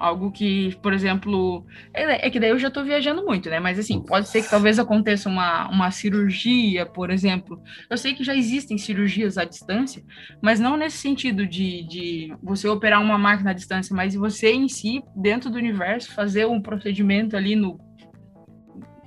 algo 0.01 0.33
que, 0.33 0.75
por 0.83 0.93
exemplo, 0.93 1.65
é, 1.93 2.27
é 2.27 2.31
que 2.31 2.41
daí 2.41 2.51
eu 2.51 2.59
já 2.59 2.69
estou 2.69 2.83
viajando 2.83 3.25
muito, 3.25 3.51
né? 3.51 3.61
Mas 3.61 3.79
assim, 3.79 4.03
pode 4.03 4.29
ser 4.29 4.43
que 4.43 4.51
talvez 4.51 4.79
aconteça 4.79 5.29
uma, 5.29 5.69
uma 5.69 5.91
cirurgia, 5.91 6.87
por 6.87 7.11
exemplo. 7.11 7.61
Eu 7.89 7.99
sei 7.99 8.15
que 8.15 8.25
já 8.25 8.35
existem 8.35 8.79
cirurgias 8.79 9.37
à 9.37 9.45
distância, 9.45 10.03
mas 10.41 10.59
não 10.59 10.77
nesse 10.77 10.97
sentido 10.97 11.47
de, 11.47 11.87
de 11.87 12.35
você 12.43 12.67
operar 12.67 13.01
uma 13.03 13.19
máquina 13.19 13.51
à 13.51 13.55
distância, 13.55 13.95
mas 13.95 14.15
você 14.15 14.51
em 14.51 14.69
si, 14.69 15.05
dentro 15.15 15.51
do 15.51 15.59
universo, 15.59 16.15
fazer 16.15 16.47
um 16.47 16.61
procedimento 16.61 17.37
ali 17.37 17.55
no. 17.55 17.79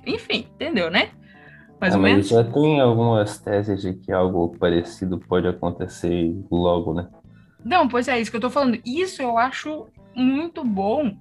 Enfim, 0.06 0.46
entendeu, 0.54 0.90
né? 0.90 1.10
mais 1.80 1.94
é, 1.94 1.96
ou 1.96 2.02
menos. 2.02 2.28
Já 2.28 2.44
tem 2.44 2.80
algumas 2.80 3.38
teses 3.38 3.82
de 3.82 3.94
que 3.94 4.12
algo 4.12 4.56
parecido 4.58 5.18
pode 5.18 5.46
acontecer 5.46 6.34
logo, 6.50 6.94
né? 6.94 7.08
Não, 7.64 7.88
pois 7.88 8.08
é 8.08 8.20
isso 8.20 8.30
que 8.30 8.36
eu 8.36 8.40
tô 8.40 8.50
falando. 8.50 8.78
Isso 8.84 9.22
eu 9.22 9.38
acho 9.38 9.86
muito 10.16 10.64
bom, 10.64 11.16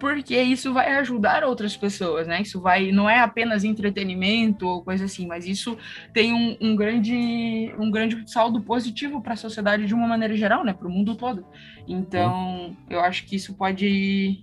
porque 0.00 0.40
isso 0.40 0.72
vai 0.72 0.94
ajudar 0.94 1.44
outras 1.44 1.76
pessoas, 1.76 2.26
né? 2.26 2.40
Isso 2.40 2.58
vai, 2.58 2.90
não 2.90 3.08
é 3.08 3.20
apenas 3.20 3.64
entretenimento 3.64 4.66
ou 4.66 4.82
coisa 4.82 5.04
assim, 5.04 5.26
mas 5.26 5.46
isso 5.46 5.76
tem 6.14 6.32
um, 6.32 6.56
um 6.60 6.74
grande, 6.74 7.72
um 7.78 7.90
grande 7.90 8.22
saldo 8.30 8.62
positivo 8.62 9.20
para 9.20 9.34
a 9.34 9.36
sociedade 9.36 9.86
de 9.86 9.94
uma 9.94 10.08
maneira 10.08 10.34
geral, 10.34 10.64
né? 10.64 10.72
Para 10.72 10.88
o 10.88 10.90
mundo 10.90 11.14
todo. 11.14 11.44
Então, 11.86 12.74
eu 12.88 13.00
acho 13.00 13.26
que 13.26 13.36
isso 13.36 13.54
pode, 13.54 14.42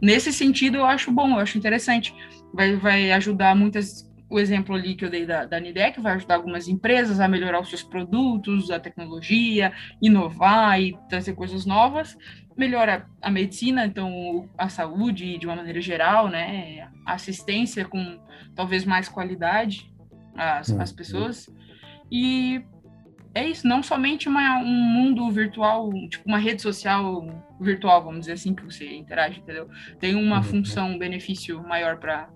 nesse 0.00 0.32
sentido, 0.32 0.78
eu 0.78 0.86
acho 0.86 1.12
bom, 1.12 1.32
eu 1.32 1.38
acho 1.38 1.58
interessante. 1.58 2.14
Vai, 2.54 2.74
vai 2.76 3.12
ajudar 3.12 3.54
muitas 3.54 4.10
o 4.32 4.40
exemplo 4.40 4.74
ali 4.74 4.94
que 4.94 5.04
eu 5.04 5.10
dei 5.10 5.26
da, 5.26 5.44
da 5.44 5.60
Nidec 5.60 6.00
vai 6.00 6.14
ajudar 6.14 6.36
algumas 6.36 6.66
empresas 6.66 7.20
a 7.20 7.28
melhorar 7.28 7.60
os 7.60 7.68
seus 7.68 7.82
produtos, 7.82 8.70
a 8.70 8.80
tecnologia, 8.80 9.74
inovar 10.00 10.80
e 10.80 10.96
trazer 11.06 11.34
coisas 11.34 11.66
novas, 11.66 12.16
melhora 12.56 13.06
a 13.20 13.30
medicina, 13.30 13.86
então 13.86 14.48
a 14.56 14.68
saúde 14.68 15.38
de 15.38 15.46
uma 15.46 15.56
maneira 15.56 15.80
geral, 15.80 16.28
né, 16.28 16.88
a 17.06 17.14
assistência 17.14 17.84
com 17.84 18.20
talvez 18.54 18.84
mais 18.84 19.08
qualidade 19.08 19.92
às, 20.36 20.70
às 20.70 20.90
uhum. 20.90 20.96
pessoas 20.96 21.50
e 22.10 22.62
é 23.34 23.48
isso, 23.48 23.66
não 23.66 23.82
somente 23.82 24.28
uma, 24.28 24.58
um 24.58 24.66
mundo 24.66 25.30
virtual, 25.30 25.90
tipo 26.08 26.28
uma 26.28 26.38
rede 26.38 26.60
social 26.60 27.26
virtual, 27.58 28.04
vamos 28.04 28.20
dizer 28.20 28.32
assim, 28.32 28.54
que 28.54 28.64
você 28.64 28.94
interage, 28.94 29.40
entendeu? 29.40 29.68
Tem 29.98 30.14
uma 30.14 30.36
uhum. 30.36 30.42
função, 30.42 30.90
um 30.90 30.98
benefício 30.98 31.62
maior 31.66 31.96
para 31.96 32.28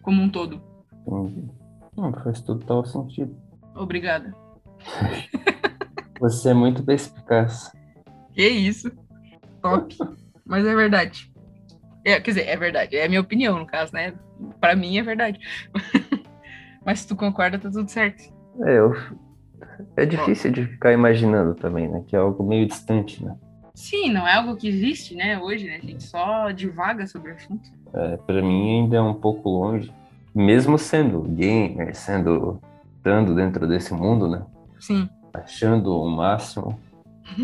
como 0.00 0.22
um 0.22 0.30
todo. 0.30 0.62
Entendi. 1.06 1.50
Não, 1.96 2.12
faz 2.12 2.40
total 2.40 2.84
sentido. 2.86 3.36
Obrigada. 3.74 4.34
Você 6.20 6.50
é 6.50 6.54
muito 6.54 6.82
perspicaz. 6.82 7.70
Que 8.32 8.48
isso. 8.48 8.90
Top. 9.62 9.96
Mas 10.44 10.66
é 10.66 10.74
verdade. 10.74 11.30
É, 12.04 12.20
quer 12.20 12.30
dizer, 12.30 12.48
é 12.48 12.56
verdade. 12.56 12.96
É 12.96 13.04
a 13.04 13.08
minha 13.08 13.20
opinião, 13.20 13.58
no 13.58 13.66
caso, 13.66 13.92
né? 13.92 14.14
Para 14.60 14.74
mim 14.74 14.98
é 14.98 15.02
verdade. 15.02 15.38
Mas 16.84 17.00
se 17.00 17.08
tu 17.08 17.16
concorda, 17.16 17.58
tá 17.58 17.70
tudo 17.70 17.88
certo. 17.90 18.32
É, 18.64 18.78
eu, 18.78 18.96
é 19.96 20.06
difícil 20.06 20.50
de 20.50 20.64
ficar 20.64 20.92
imaginando 20.92 21.54
também, 21.54 21.88
né? 21.88 22.02
Que 22.06 22.16
é 22.16 22.18
algo 22.18 22.42
meio 22.42 22.66
distante, 22.66 23.24
né? 23.24 23.36
Sim, 23.74 24.12
não 24.12 24.26
é 24.26 24.34
algo 24.34 24.56
que 24.56 24.66
existe, 24.66 25.14
né, 25.14 25.38
hoje, 25.38 25.66
né? 25.66 25.76
A 25.76 25.86
gente 25.86 26.02
só 26.02 26.50
divaga 26.50 27.06
sobre 27.06 27.30
o 27.30 27.34
assunto. 27.34 27.70
É, 27.94 28.16
para 28.16 28.42
mim 28.42 28.80
ainda 28.80 28.96
é 28.96 29.00
um 29.00 29.14
pouco 29.14 29.48
longe, 29.48 29.92
mesmo 30.34 30.76
sendo 30.76 31.22
gamer, 31.22 31.94
sendo 31.94 32.60
estando 32.96 33.34
dentro 33.34 33.68
desse 33.68 33.94
mundo, 33.94 34.28
né? 34.28 34.42
Sim. 34.80 35.08
Achando 35.32 35.94
o 35.94 36.10
máximo. 36.10 36.78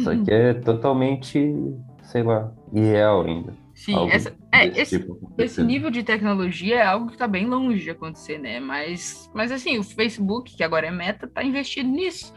Só 0.03 0.11
que 0.17 0.31
é 0.31 0.55
totalmente, 0.59 1.39
sei 2.15 2.23
lá, 2.23 2.53
irreal 2.73 3.23
ainda. 3.23 3.53
Sim, 3.75 4.09
essa, 4.09 4.33
é, 4.53 4.69
esse, 4.81 5.01
tipo 5.01 5.33
esse 5.37 5.61
nível 5.65 5.91
de 5.91 6.05
tecnologia 6.05 6.77
é 6.77 6.87
algo 6.87 7.09
que 7.09 7.15
está 7.15 7.27
bem 7.27 7.45
longe 7.45 7.83
de 7.83 7.91
acontecer, 7.91 8.39
né? 8.39 8.61
Mas, 8.61 9.29
mas 9.35 9.51
assim, 9.51 9.79
o 9.79 9.83
Facebook, 9.83 10.57
que 10.57 10.63
agora 10.63 10.87
é 10.87 10.93
meta, 10.93 11.27
está 11.27 11.43
investindo 11.43 11.91
nisso. 11.91 12.33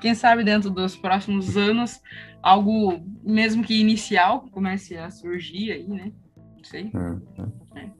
Quem 0.00 0.14
sabe 0.14 0.42
dentro 0.44 0.70
dos 0.70 0.96
próximos 0.96 1.58
anos 1.58 2.00
algo, 2.42 3.02
mesmo 3.22 3.62
que 3.62 3.78
inicial, 3.78 4.46
comece 4.50 4.96
a 4.96 5.10
surgir 5.10 5.72
aí, 5.72 5.86
né? 5.86 6.10
Não 6.56 6.64
sei. 6.64 6.90
Uhum. 6.94 7.20
É. 7.76 7.90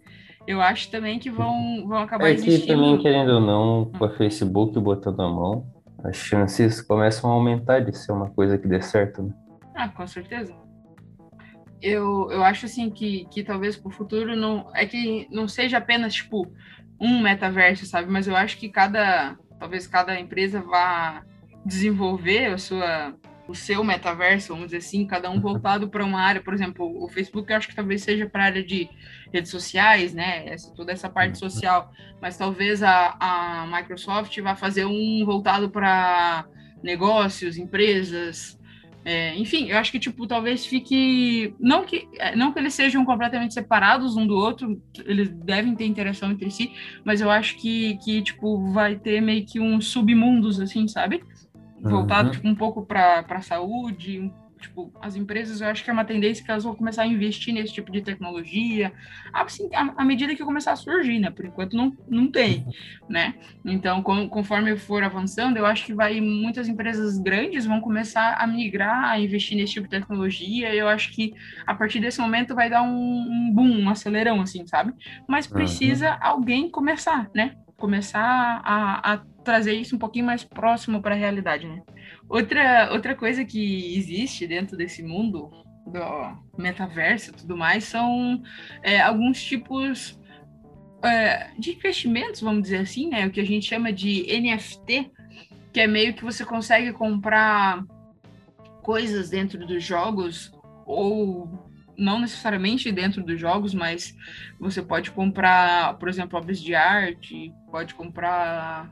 Eu 0.46 0.62
acho 0.62 0.90
também 0.90 1.18
que 1.18 1.28
vão, 1.28 1.86
vão 1.86 1.98
acabar 1.98 2.28
é 2.28 2.32
existindo... 2.32 2.62
que 2.62 2.66
também, 2.68 2.96
querendo 2.96 3.32
ou 3.32 3.40
não, 3.40 3.92
com 3.98 4.06
o 4.06 4.10
Facebook 4.16 4.80
botando 4.80 5.20
a 5.20 5.28
mão, 5.28 5.66
as 6.02 6.16
chances 6.16 6.80
começam 6.80 7.30
a 7.30 7.34
aumentar 7.34 7.80
de 7.80 7.94
ser 7.94 8.12
uma 8.12 8.30
coisa 8.30 8.56
que 8.56 8.66
dê 8.66 8.80
certo, 8.80 9.24
né? 9.24 9.34
Ah, 9.74 9.88
com 9.90 10.06
certeza. 10.06 10.62
Eu, 11.82 12.30
eu 12.30 12.42
acho, 12.44 12.66
assim, 12.66 12.88
que, 12.90 13.26
que 13.30 13.42
talvez 13.42 13.76
para 13.76 13.88
o 13.88 13.92
futuro 13.92 14.36
não... 14.36 14.70
É 14.74 14.86
que 14.86 15.26
não 15.30 15.48
seja 15.48 15.78
apenas, 15.78 16.14
tipo, 16.14 16.50
um 17.00 17.20
metaverso, 17.20 17.84
sabe? 17.84 18.10
Mas 18.10 18.26
eu 18.28 18.36
acho 18.36 18.56
que 18.58 18.68
cada... 18.68 19.36
Talvez 19.58 19.86
cada 19.86 20.18
empresa 20.18 20.60
vá 20.60 21.24
desenvolver 21.64 22.46
a 22.46 22.58
sua 22.58 23.14
o 23.46 23.54
seu 23.54 23.82
metaverso, 23.82 24.48
vamos 24.48 24.66
dizer 24.66 24.78
assim, 24.78 25.06
cada 25.06 25.30
um 25.30 25.40
voltado 25.40 25.88
para 25.88 26.04
uma 26.04 26.20
área. 26.20 26.40
Por 26.40 26.54
exemplo, 26.54 27.02
o 27.02 27.08
Facebook 27.08 27.50
eu 27.50 27.56
acho 27.56 27.68
que 27.68 27.74
talvez 27.74 28.02
seja 28.02 28.28
para 28.28 28.44
a 28.44 28.46
área 28.46 28.64
de 28.64 28.88
redes 29.32 29.50
sociais, 29.50 30.14
né? 30.14 30.46
Essa, 30.46 30.72
toda 30.72 30.92
essa 30.92 31.08
parte 31.08 31.42
uhum. 31.42 31.50
social. 31.50 31.92
Mas 32.20 32.36
talvez 32.36 32.82
a, 32.82 33.16
a 33.18 33.66
Microsoft 33.66 34.38
vá 34.40 34.54
fazer 34.54 34.84
um 34.86 35.24
voltado 35.24 35.70
para 35.70 36.46
negócios, 36.82 37.58
empresas. 37.58 38.58
É, 39.04 39.36
enfim, 39.36 39.68
eu 39.68 39.78
acho 39.78 39.90
que 39.90 39.98
tipo 39.98 40.26
talvez 40.28 40.64
fique 40.64 41.54
não 41.58 41.84
que 41.84 42.08
é, 42.18 42.36
não 42.36 42.52
que 42.52 42.58
eles 42.60 42.72
sejam 42.72 43.04
completamente 43.04 43.52
separados 43.52 44.16
um 44.16 44.24
do 44.26 44.36
outro, 44.36 44.80
eles 45.04 45.28
devem 45.28 45.74
ter 45.74 45.86
interação 45.86 46.30
entre 46.30 46.50
si, 46.52 46.72
mas 47.04 47.20
eu 47.20 47.28
acho 47.28 47.56
que 47.56 47.96
que 47.96 48.22
tipo 48.22 48.72
vai 48.72 48.94
ter 48.94 49.20
meio 49.20 49.44
que 49.44 49.58
uns 49.58 49.88
submundos 49.88 50.60
assim, 50.60 50.86
sabe? 50.86 51.22
voltado 51.82 52.28
uhum. 52.28 52.32
tipo, 52.32 52.48
um 52.48 52.54
pouco 52.54 52.86
para 52.86 53.24
a 53.28 53.42
saúde, 53.42 54.30
tipo, 54.62 54.92
as 55.00 55.16
empresas, 55.16 55.60
eu 55.60 55.68
acho 55.68 55.84
que 55.84 55.90
é 55.90 55.92
uma 55.92 56.04
tendência 56.04 56.44
que 56.44 56.50
elas 56.50 56.64
vão 56.64 56.74
começar 56.74 57.02
a 57.02 57.06
investir 57.06 57.52
nesse 57.52 57.72
tipo 57.72 57.90
de 57.90 58.00
tecnologia, 58.00 58.92
assim, 59.32 59.68
à, 59.74 60.04
medida 60.04 60.34
que 60.34 60.44
começar 60.44 60.72
a 60.72 60.76
surgir, 60.76 61.18
né? 61.18 61.30
Por 61.30 61.44
enquanto 61.44 61.76
não, 61.76 61.96
não 62.08 62.30
tem, 62.30 62.64
né? 63.08 63.34
Então, 63.64 64.02
com, 64.02 64.28
conforme 64.28 64.76
for 64.76 65.02
avançando, 65.02 65.56
eu 65.56 65.66
acho 65.66 65.84
que 65.84 65.92
vai 65.92 66.20
muitas 66.20 66.68
empresas 66.68 67.18
grandes 67.18 67.66
vão 67.66 67.80
começar 67.80 68.36
a 68.38 68.46
migrar, 68.46 69.04
a 69.04 69.18
investir 69.18 69.56
nesse 69.56 69.74
tipo 69.74 69.88
de 69.88 69.98
tecnologia. 69.98 70.74
Eu 70.74 70.88
acho 70.88 71.12
que 71.12 71.34
a 71.66 71.74
partir 71.74 72.00
desse 72.00 72.20
momento 72.20 72.54
vai 72.54 72.70
dar 72.70 72.82
um, 72.82 72.88
um 72.88 73.52
boom, 73.52 73.82
um 73.82 73.90
acelerão, 73.90 74.40
assim, 74.40 74.66
sabe? 74.66 74.94
Mas 75.28 75.46
precisa 75.46 76.12
uhum. 76.12 76.18
alguém 76.20 76.70
começar, 76.70 77.28
né? 77.34 77.56
Começar 77.76 78.62
a, 78.64 79.14
a 79.14 79.16
trazer 79.42 79.74
isso 79.74 79.96
um 79.96 79.98
pouquinho 79.98 80.24
mais 80.24 80.44
próximo 80.44 81.02
para 81.02 81.14
a 81.14 81.18
realidade, 81.18 81.66
né? 81.66 81.82
Outra, 82.32 82.90
outra 82.92 83.14
coisa 83.14 83.44
que 83.44 83.94
existe 83.94 84.46
dentro 84.46 84.74
desse 84.74 85.02
mundo 85.02 85.50
do 85.86 86.56
metaverso 86.56 87.28
e 87.28 87.34
tudo 87.34 87.54
mais 87.54 87.84
são 87.84 88.42
é, 88.82 89.02
alguns 89.02 89.44
tipos 89.44 90.18
é, 91.04 91.50
de 91.58 91.72
investimentos, 91.72 92.40
vamos 92.40 92.62
dizer 92.62 92.78
assim, 92.78 93.10
né? 93.10 93.26
O 93.26 93.30
que 93.30 93.38
a 93.38 93.44
gente 93.44 93.68
chama 93.68 93.92
de 93.92 94.22
NFT, 94.40 95.10
que 95.74 95.80
é 95.80 95.86
meio 95.86 96.14
que 96.14 96.24
você 96.24 96.42
consegue 96.42 96.90
comprar 96.94 97.84
coisas 98.82 99.28
dentro 99.28 99.66
dos 99.66 99.84
jogos 99.84 100.50
ou 100.86 101.70
não 101.98 102.18
necessariamente 102.18 102.90
dentro 102.90 103.22
dos 103.22 103.38
jogos, 103.38 103.74
mas 103.74 104.16
você 104.58 104.80
pode 104.80 105.10
comprar, 105.10 105.98
por 105.98 106.08
exemplo, 106.08 106.38
obras 106.38 106.58
de 106.58 106.74
arte, 106.74 107.52
pode 107.70 107.94
comprar 107.94 108.90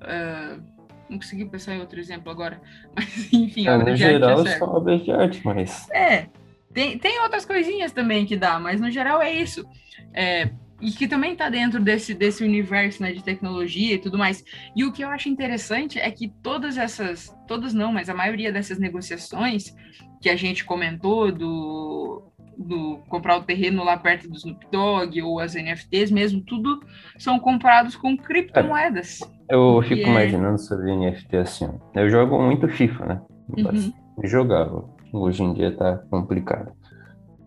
Uh, 0.00 0.79
não 1.10 1.18
consegui 1.18 1.44
pensar 1.44 1.74
em 1.74 1.80
outro 1.80 1.98
exemplo 1.98 2.30
agora. 2.30 2.60
Mas, 2.94 3.32
enfim, 3.32 3.66
é, 3.66 3.76
no 3.76 3.96
geral, 3.96 4.46
é 4.46 4.58
são 4.58 4.68
obras 4.68 5.04
de 5.04 5.10
arte, 5.10 5.40
mas. 5.44 5.90
É, 5.90 6.26
tem, 6.72 6.98
tem 6.98 7.20
outras 7.20 7.44
coisinhas 7.44 7.92
também 7.92 8.24
que 8.24 8.36
dá, 8.36 8.58
mas 8.58 8.80
no 8.80 8.90
geral 8.90 9.20
é 9.20 9.32
isso. 9.32 9.66
É, 10.14 10.50
e 10.80 10.90
que 10.90 11.06
também 11.06 11.32
está 11.32 11.50
dentro 11.50 11.80
desse, 11.80 12.14
desse 12.14 12.42
universo 12.42 13.02
né, 13.02 13.12
de 13.12 13.22
tecnologia 13.22 13.94
e 13.94 13.98
tudo 13.98 14.16
mais. 14.16 14.42
E 14.74 14.84
o 14.84 14.92
que 14.92 15.04
eu 15.04 15.08
acho 15.08 15.28
interessante 15.28 15.98
é 15.98 16.10
que 16.10 16.28
todas 16.42 16.78
essas, 16.78 17.34
todas 17.46 17.74
não, 17.74 17.92
mas 17.92 18.08
a 18.08 18.14
maioria 18.14 18.52
dessas 18.52 18.78
negociações 18.78 19.74
que 20.20 20.30
a 20.30 20.36
gente 20.36 20.64
comentou 20.64 21.30
do 21.30 22.29
do 22.60 22.98
comprar 23.08 23.38
o 23.38 23.42
terreno 23.42 23.82
lá 23.82 23.96
perto 23.96 24.28
do 24.28 24.36
Snoop 24.36 24.66
Dogg 24.70 25.22
ou 25.22 25.40
as 25.40 25.54
NFTs 25.54 26.10
mesmo, 26.10 26.42
tudo 26.42 26.80
são 27.18 27.38
comprados 27.38 27.96
com 27.96 28.16
criptomoedas. 28.16 29.20
Eu 29.48 29.80
fico 29.82 30.08
é... 30.08 30.10
imaginando 30.10 30.58
sobre 30.58 30.94
NFT 30.94 31.36
assim. 31.38 31.68
Eu 31.94 32.10
jogo 32.10 32.40
muito 32.40 32.68
FIFA, 32.68 33.06
né? 33.06 33.22
Uhum. 33.56 33.92
Jogava. 34.24 34.84
Hoje 35.12 35.42
em 35.42 35.54
dia 35.54 35.74
tá 35.74 35.96
complicado. 36.10 36.72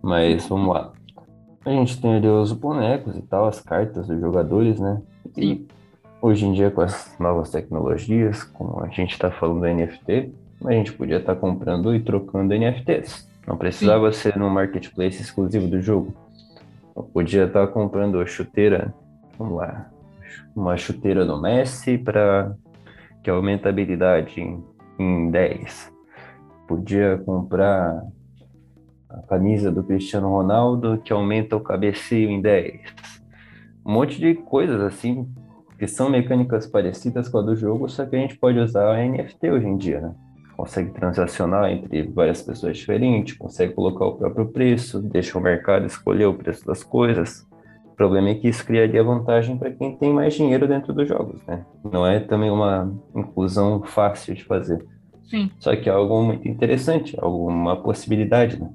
Mas 0.01 0.47
vamos 0.47 0.73
lá. 0.73 0.91
A 1.65 1.69
gente 1.69 2.01
tem 2.01 2.15
ali 2.15 2.27
os 2.27 2.51
bonecos 2.51 3.15
e 3.15 3.21
tal, 3.21 3.45
as 3.45 3.61
cartas 3.61 4.07
dos 4.07 4.19
jogadores, 4.19 4.79
né? 4.79 5.01
E 5.37 5.65
hoje 6.21 6.45
em 6.45 6.53
dia, 6.53 6.69
com 6.71 6.81
as 6.81 7.15
novas 7.19 7.51
tecnologias, 7.51 8.43
como 8.43 8.81
a 8.81 8.89
gente 8.89 9.13
está 9.13 9.31
falando 9.31 9.61
do 9.61 9.67
NFT, 9.67 10.33
a 10.65 10.71
gente 10.71 10.91
podia 10.91 11.17
estar 11.17 11.35
tá 11.35 11.39
comprando 11.39 11.95
e 11.95 12.01
trocando 12.01 12.53
NFTs. 12.53 13.31
Não 13.45 13.57
precisava 13.57 14.11
Sim. 14.11 14.19
ser 14.19 14.37
no 14.37 14.49
marketplace 14.49 15.21
exclusivo 15.21 15.67
do 15.67 15.81
jogo. 15.81 16.13
Eu 16.95 17.03
podia 17.03 17.45
estar 17.45 17.67
comprando 17.67 18.19
a 18.19 18.25
chuteira, 18.25 18.93
vamos 19.37 19.57
lá, 19.57 19.89
uma 20.55 20.77
chuteira 20.77 21.25
do 21.25 21.41
Messi 21.41 21.97
para 21.97 22.55
que 23.23 23.29
aumenta 23.29 23.69
a 23.69 23.71
habilidade 23.71 24.39
em, 24.39 24.63
em 24.99 25.31
10. 25.31 25.91
Podia 26.67 27.17
comprar 27.25 28.03
a 29.09 29.21
camisa 29.23 29.71
do 29.71 29.83
Cristiano 29.83 30.29
Ronaldo 30.29 30.99
que 31.03 31.11
aumenta 31.11 31.55
o 31.55 31.59
cabeceio 31.59 32.29
em 32.29 32.41
10. 32.41 32.81
Um 33.85 33.93
monte 33.93 34.19
de 34.19 34.33
coisas 34.35 34.81
assim 34.81 35.27
que 35.77 35.87
são 35.87 36.09
mecânicas 36.09 36.65
parecidas 36.65 37.27
com 37.27 37.39
a 37.39 37.41
do 37.41 37.55
jogo, 37.55 37.89
só 37.89 38.05
que 38.05 38.15
a 38.15 38.19
gente 38.19 38.37
pode 38.37 38.57
usar 38.59 38.95
a 38.95 39.05
NFT 39.05 39.51
hoje 39.51 39.67
em 39.67 39.77
dia, 39.77 39.99
né? 39.99 40.15
Consegue 40.55 40.91
transacionar 40.91 41.71
entre 41.71 42.03
várias 42.03 42.41
pessoas 42.41 42.77
diferentes, 42.77 43.37
consegue 43.37 43.73
colocar 43.73 44.05
o 44.05 44.15
próprio 44.15 44.47
preço, 44.47 45.01
deixa 45.01 45.37
o 45.37 45.41
mercado 45.41 45.85
escolher 45.85 46.25
o 46.25 46.33
preço 46.33 46.65
das 46.65 46.83
coisas. 46.83 47.47
O 47.85 47.95
problema 47.95 48.29
é 48.29 48.35
que 48.35 48.47
isso 48.47 48.65
criaria 48.65 49.03
vantagem 49.03 49.57
para 49.57 49.71
quem 49.71 49.95
tem 49.97 50.11
mais 50.11 50.33
dinheiro 50.33 50.67
dentro 50.67 50.93
dos 50.93 51.07
jogos, 51.07 51.45
né? 51.45 51.65
Não 51.83 52.05
é 52.05 52.19
também 52.19 52.49
uma 52.49 52.91
inclusão 53.15 53.83
fácil 53.83 54.33
de 54.33 54.43
fazer. 54.43 54.83
Sim. 55.25 55.51
Só 55.59 55.75
que 55.75 55.89
é 55.89 55.91
algo 55.91 56.23
muito 56.23 56.47
interessante, 56.47 57.15
alguma 57.19 57.81
possibilidade, 57.81 58.59
né? 58.59 58.69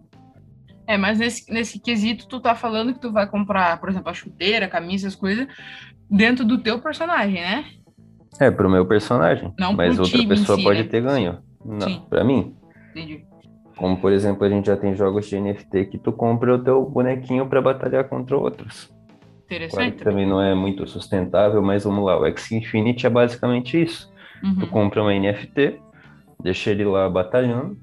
É, 0.86 0.96
mas 0.96 1.18
nesse, 1.18 1.52
nesse 1.52 1.78
quesito, 1.78 2.26
tu 2.26 2.40
tá 2.40 2.54
falando 2.54 2.94
que 2.94 3.00
tu 3.00 3.12
vai 3.12 3.28
comprar, 3.28 3.78
por 3.78 3.90
exemplo, 3.90 4.08
a 4.08 4.14
chuteira, 4.14 4.66
a 4.66 4.70
camisa, 4.70 5.06
as 5.06 5.14
coisas, 5.14 5.46
dentro 6.10 6.44
do 6.44 6.58
teu 6.58 6.80
personagem, 6.80 7.42
né? 7.42 7.64
É, 8.40 8.50
pro 8.50 8.70
meu 8.70 8.86
personagem. 8.86 9.52
Não 9.58 9.74
mas 9.74 9.98
outra 9.98 10.26
pessoa 10.26 10.56
si, 10.56 10.64
pode 10.64 10.82
né? 10.82 10.88
ter 10.88 11.02
ganho. 11.02 11.38
Não, 11.64 12.00
para 12.02 12.24
mim. 12.24 12.54
Entendi. 12.90 13.24
Como, 13.76 13.96
por 13.96 14.12
exemplo, 14.12 14.44
a 14.44 14.48
gente 14.48 14.66
já 14.66 14.76
tem 14.76 14.94
jogos 14.94 15.26
de 15.26 15.40
NFT 15.40 15.86
que 15.86 15.98
tu 15.98 16.10
compra 16.12 16.54
o 16.54 16.58
teu 16.58 16.84
bonequinho 16.84 17.46
para 17.46 17.62
batalhar 17.62 18.08
contra 18.08 18.36
outros. 18.36 18.92
Interessante. 19.46 19.96
Claro 19.96 20.10
também 20.10 20.26
não 20.26 20.42
é 20.42 20.54
muito 20.54 20.86
sustentável, 20.86 21.62
mas 21.62 21.84
vamos 21.84 22.04
lá, 22.04 22.18
o 22.18 22.26
X 22.26 22.52
Infinity 22.52 23.06
é 23.06 23.10
basicamente 23.10 23.80
isso. 23.80 24.12
Uhum. 24.42 24.56
Tu 24.56 24.66
compra 24.66 25.02
um 25.02 25.08
NFT, 25.08 25.80
deixa 26.42 26.70
ele 26.70 26.84
lá 26.84 27.08
batalhando. 27.08 27.78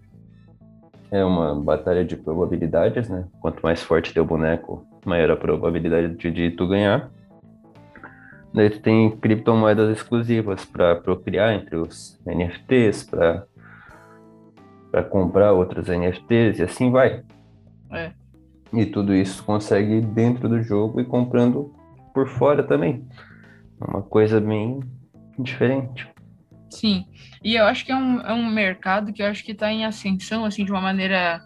É 1.10 1.24
uma 1.24 1.56
batalha 1.56 2.04
de 2.04 2.16
probabilidades, 2.18 3.10
né? 3.10 3.26
Quanto 3.40 3.62
mais 3.62 3.82
forte 3.82 4.14
teu 4.14 4.26
boneco, 4.26 4.86
maior 5.06 5.32
a 5.32 5.38
probabilidade 5.38 6.16
de, 6.16 6.32
de 6.32 6.52
tu 6.52 6.68
ganhar. 6.68 7.10
Daí 8.54 8.70
tu 8.70 8.80
tem 8.82 9.12
criptomoedas 9.12 9.98
exclusivas 9.98 10.66
para 10.66 10.96
procriar 10.96 11.54
entre 11.54 11.76
os 11.76 12.20
NFTs, 12.26 13.04
para 13.04 13.46
para 14.96 15.04
comprar 15.04 15.52
outros 15.52 15.90
NFTs 15.90 16.60
e 16.60 16.64
assim 16.64 16.90
vai. 16.90 17.22
É. 17.92 18.14
E 18.72 18.86
tudo 18.86 19.14
isso 19.14 19.44
consegue 19.44 20.00
dentro 20.00 20.48
do 20.48 20.64
jogo 20.64 21.02
e 21.02 21.04
comprando 21.04 21.76
por 22.14 22.30
fora 22.30 22.64
também. 22.64 23.06
É 23.82 23.92
uma 23.92 24.02
coisa 24.02 24.40
bem 24.40 24.80
diferente. 25.38 26.08
Sim, 26.70 27.06
e 27.44 27.56
eu 27.56 27.66
acho 27.66 27.86
que 27.86 27.92
é 27.92 27.96
um, 27.96 28.22
é 28.22 28.34
um 28.34 28.50
mercado 28.50 29.12
que 29.12 29.22
eu 29.22 29.26
acho 29.26 29.44
que 29.44 29.52
está 29.52 29.70
em 29.70 29.84
ascensão, 29.84 30.46
assim, 30.46 30.64
de 30.64 30.72
uma 30.72 30.80
maneira 30.80 31.42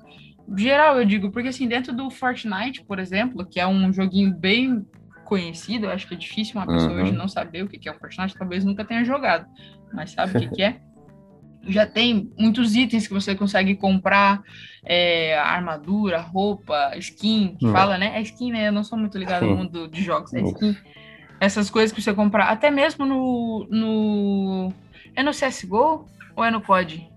geral, 0.56 1.00
eu 1.00 1.06
digo, 1.06 1.32
porque 1.32 1.50
assim, 1.50 1.68
dentro 1.68 1.92
do 1.92 2.12
Fortnite, 2.12 2.84
por 2.84 3.00
exemplo, 3.00 3.44
que 3.44 3.60
é 3.60 3.66
um 3.66 3.92
joguinho 3.92 4.32
bem 4.32 4.86
conhecido, 5.26 5.88
eu 5.88 5.92
acho 5.92 6.08
que 6.08 6.14
é 6.14 6.18
difícil 6.18 6.56
uma 6.56 6.68
pessoa 6.68 6.92
uhum. 6.92 7.02
hoje 7.02 7.12
não 7.14 7.28
saber 7.28 7.64
o 7.64 7.68
que 7.68 7.90
é 7.90 7.92
o 7.92 7.98
Fortnite, 7.98 8.38
talvez 8.38 8.64
nunca 8.64 8.86
tenha 8.86 9.04
jogado, 9.04 9.48
mas 9.92 10.12
sabe 10.12 10.38
o 10.38 10.40
que, 10.40 10.50
que 10.56 10.62
é. 10.62 10.80
Já 11.68 11.86
tem 11.86 12.32
muitos 12.38 12.76
itens 12.76 13.08
que 13.08 13.14
você 13.14 13.36
consegue 13.36 13.76
comprar, 13.76 14.42
é, 14.84 15.38
armadura, 15.38 16.20
roupa, 16.20 16.94
skin, 16.98 17.56
que 17.60 17.66
uhum. 17.66 17.74
fala, 17.74 17.98
né? 17.98 18.14
É 18.16 18.22
skin, 18.22 18.52
né? 18.52 18.68
Eu 18.68 18.72
não 18.72 18.84
sou 18.84 18.98
muito 18.98 19.18
ligado 19.18 19.46
no 19.46 19.56
mundo 19.56 19.88
de 19.88 20.02
jogos, 20.04 20.34
é 20.34 20.42
skin. 20.42 20.76
Essas 21.40 21.70
coisas 21.70 21.92
que 21.92 22.02
você 22.02 22.14
comprar, 22.14 22.46
até 22.46 22.70
mesmo 22.72 23.06
no, 23.06 23.68
no... 23.70 24.74
É 25.16 25.24
no 25.24 25.32
CSGO 25.32 26.06
ou 26.36 26.44
é 26.44 26.52
no 26.52 26.62
COD? 26.62 27.08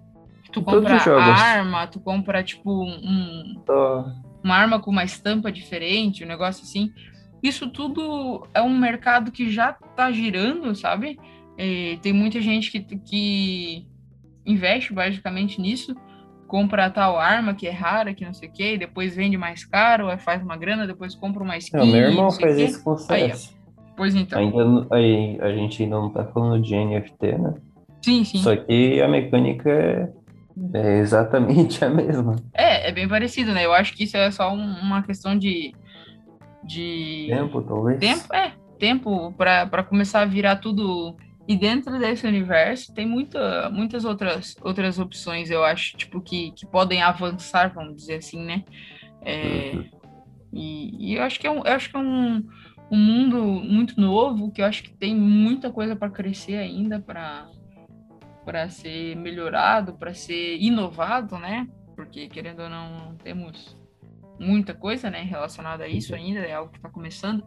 Tu 0.52 0.62
compra 0.62 0.96
arma, 0.96 1.86
tu 1.86 1.98
compra, 1.98 2.42
tipo, 2.42 2.84
um, 2.84 3.62
uma 4.44 4.54
arma 4.54 4.78
com 4.78 4.90
uma 4.90 5.02
estampa 5.02 5.50
diferente, 5.50 6.24
um 6.24 6.28
negócio 6.28 6.62
assim. 6.62 6.92
Isso 7.42 7.70
tudo 7.70 8.46
é 8.52 8.60
um 8.60 8.76
mercado 8.76 9.32
que 9.32 9.50
já 9.50 9.72
tá 9.72 10.12
girando, 10.12 10.74
sabe? 10.74 11.18
E 11.58 11.98
tem 12.02 12.12
muita 12.12 12.40
gente 12.40 12.70
que, 12.70 12.80
que 12.80 13.86
investe 14.44 14.92
basicamente 14.92 15.60
nisso, 15.60 15.94
compra 16.46 16.90
tal 16.90 17.18
arma 17.18 17.54
que 17.54 17.66
é 17.66 17.70
rara, 17.70 18.14
que 18.14 18.24
não 18.24 18.34
sei 18.34 18.48
o 18.48 18.52
quê, 18.52 18.76
depois 18.76 19.14
vende 19.16 19.36
mais 19.36 19.64
caro, 19.64 20.08
aí 20.08 20.18
faz 20.18 20.42
uma 20.42 20.56
grana, 20.56 20.86
depois 20.86 21.14
compra 21.14 21.42
uma 21.42 21.56
skin. 21.56 21.76
Não, 21.76 21.86
meu 21.86 22.10
irmão 22.10 22.30
faz 22.30 22.58
isso 22.58 22.82
com 22.82 22.96
CS. 22.96 23.56
Pois 23.96 24.14
então. 24.14 24.38
Ainda, 24.38 24.86
aí, 24.90 25.38
a 25.40 25.52
gente 25.52 25.82
ainda 25.82 25.96
não 25.96 26.10
tá 26.10 26.24
falando 26.24 26.62
de 26.62 26.74
NFT, 26.74 27.38
né? 27.38 27.54
Sim, 28.02 28.24
sim. 28.24 28.38
Só 28.38 28.56
que 28.56 29.00
a 29.00 29.06
mecânica 29.06 29.70
é 29.70 30.08
é 30.74 30.98
exatamente 30.98 31.84
a 31.84 31.88
mesma. 31.88 32.36
É, 32.52 32.88
é 32.88 32.92
bem 32.92 33.08
parecido, 33.08 33.52
né? 33.52 33.64
Eu 33.64 33.72
acho 33.72 33.94
que 33.94 34.04
isso 34.04 34.16
é 34.16 34.30
só 34.30 34.52
um, 34.52 34.80
uma 34.80 35.02
questão 35.02 35.36
de. 35.36 35.74
de. 36.64 37.26
Tempo, 37.28 37.62
talvez. 37.62 37.98
Tempo, 37.98 38.34
é. 38.34 38.52
Tempo 38.78 39.32
para 39.32 39.82
começar 39.82 40.22
a 40.22 40.26
virar 40.26 40.56
tudo. 40.56 41.16
E 41.46 41.56
dentro 41.56 41.98
desse 41.98 42.26
universo 42.26 42.94
tem 42.94 43.06
muita, 43.06 43.68
muitas 43.70 44.04
outras, 44.04 44.54
outras 44.60 44.98
opções, 44.98 45.50
eu 45.50 45.64
acho, 45.64 45.96
tipo, 45.96 46.20
que, 46.20 46.52
que 46.52 46.66
podem 46.66 47.02
avançar, 47.02 47.72
vamos 47.74 47.96
dizer 47.96 48.16
assim, 48.16 48.44
né? 48.44 48.64
É, 49.22 49.72
uhum. 49.74 49.88
e, 50.52 51.10
e, 51.10 51.14
eu 51.14 51.22
acho 51.22 51.40
que 51.40 51.46
é, 51.46 51.50
um, 51.50 51.58
eu 51.58 51.72
acho 51.72 51.90
que 51.90 51.96
é 51.96 51.98
um, 51.98 52.44
um 52.90 52.96
mundo 52.96 53.42
muito 53.44 54.00
novo, 54.00 54.52
que 54.52 54.62
eu 54.62 54.66
acho 54.66 54.82
que 54.84 54.92
tem 54.92 55.14
muita 55.16 55.70
coisa 55.70 55.96
para 55.96 56.10
crescer 56.10 56.56
ainda, 56.56 57.00
para 57.00 57.48
para 58.44 58.68
ser 58.68 59.14
melhorado, 59.14 59.94
para 59.94 60.12
ser 60.14 60.56
inovado, 60.60 61.38
né? 61.38 61.68
Porque 61.94 62.28
querendo 62.28 62.62
ou 62.62 62.68
não, 62.68 63.14
temos 63.22 63.76
muita 64.38 64.74
coisa, 64.74 65.08
né, 65.08 65.22
relacionada 65.22 65.84
a 65.84 65.88
isso 65.88 66.14
ainda, 66.14 66.40
é 66.40 66.52
algo 66.52 66.72
que 66.72 66.78
está 66.78 66.88
começando, 66.88 67.44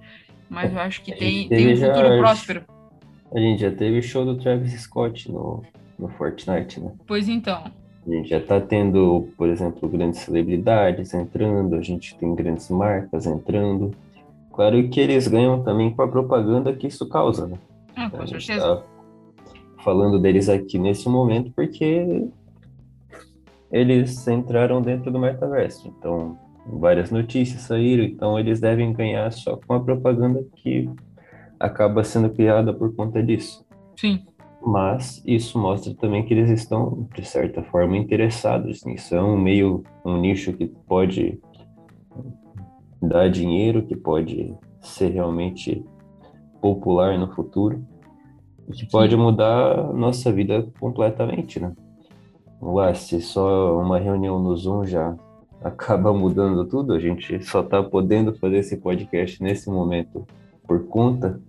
mas 0.50 0.72
eu 0.72 0.80
acho 0.80 1.02
que 1.02 1.14
tem, 1.14 1.50
tem 1.50 1.74
um 1.74 1.78
futuro 1.78 2.18
próspero. 2.20 2.66
A 3.36 3.40
gente 3.40 3.62
já 3.62 3.72
teve 3.72 4.02
show 4.02 4.24
do 4.24 4.38
Travis 4.38 4.72
Scott 4.82 5.30
no, 5.30 5.62
no 6.00 6.08
Fortnite, 6.08 6.80
né? 6.80 6.94
Pois 7.06 7.28
então. 7.28 7.66
A 8.08 8.10
gente 8.10 8.30
já 8.30 8.38
está 8.38 8.62
tendo, 8.62 9.28
por 9.36 9.50
exemplo, 9.50 9.90
grandes 9.90 10.22
celebridades 10.22 11.14
entrando, 11.14 11.76
a 11.76 11.82
gente 11.82 12.16
tem 12.18 12.34
grandes 12.34 12.70
marcas 12.70 13.26
entrando. 13.26 13.92
Claro 14.54 14.88
que 14.88 15.02
eles 15.02 15.28
ganham 15.28 15.62
também 15.64 15.92
com 15.92 16.02
a 16.02 16.08
propaganda 16.08 16.72
que 16.72 16.88
isso 16.88 17.10
causa, 17.10 17.48
né? 17.48 17.58
Ah, 17.96 18.10
com 18.10 18.26
certeza. 18.26 18.78
Tá 18.78 18.84
falando 19.84 20.18
deles 20.18 20.48
aqui 20.48 20.80
nesse 20.80 21.10
momento 21.10 21.52
porque 21.54 22.28
eles 23.70 24.26
entraram 24.30 24.82
dentro 24.82 25.12
do 25.12 25.20
metaverso. 25.20 25.94
Então, 26.00 26.40
várias 26.66 27.12
notícias 27.12 27.64
saíram, 27.64 28.06
então 28.06 28.40
eles 28.40 28.62
devem 28.62 28.94
ganhar 28.94 29.30
só 29.34 29.58
com 29.58 29.74
a 29.74 29.80
propaganda 29.80 30.42
que 30.56 30.90
acaba 31.60 32.04
sendo 32.04 32.30
criada 32.30 32.74
por 32.74 32.96
conta 32.96 33.22
disso. 33.22 33.66
Sim. 33.96 34.26
Mas 34.62 35.22
isso 35.26 35.60
mostra 35.60 35.94
também 35.94 36.26
que 36.26 36.34
eles 36.34 36.50
estão, 36.50 37.08
de 37.16 37.26
certa 37.26 37.62
forma, 37.64 37.98
interessados 37.98 38.84
nisso. 38.84 39.16
É 39.16 39.22
um 39.22 39.38
meio, 39.38 39.84
um 40.04 40.18
nicho 40.18 40.54
que 40.54 40.66
pode 40.66 41.40
dar 43.02 43.30
dinheiro, 43.30 43.84
que 43.84 43.96
pode 43.96 44.56
ser 44.82 45.10
realmente 45.10 45.86
popular 46.60 47.18
no 47.18 47.32
futuro 47.34 47.86
que 48.74 48.90
pode 48.90 49.16
mudar 49.16 49.80
a 49.80 49.94
nossa 49.94 50.32
vida 50.32 50.68
completamente, 50.80 51.60
né? 51.60 51.74
Ué, 52.62 52.94
se 52.94 53.22
só 53.22 53.80
uma 53.80 54.00
reunião 54.00 54.40
no 54.40 54.56
Zoom 54.56 54.86
já 54.86 55.16
acaba 55.62 56.14
mudando 56.14 56.66
tudo, 56.66 56.94
a 56.94 57.00
gente 57.00 57.44
só 57.44 57.62
está 57.62 57.84
podendo 57.84 58.34
fazer 58.36 58.58
esse 58.58 58.78
podcast 58.78 59.42
nesse 59.42 59.70
momento 59.70 60.26
por 60.68 60.88
conta 60.88 61.40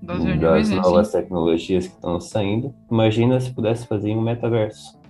das, 0.00 0.24
das 0.24 0.68
né, 0.68 0.76
novas 0.76 1.08
assim. 1.08 1.18
tecnologias 1.18 1.86
que 1.86 1.94
estão 1.94 2.20
saindo. 2.20 2.74
Imagina 2.90 3.40
se 3.40 3.52
pudesse 3.52 3.86
fazer 3.86 4.10
em 4.10 4.16
um 4.16 4.22
metaverso. 4.22 5.00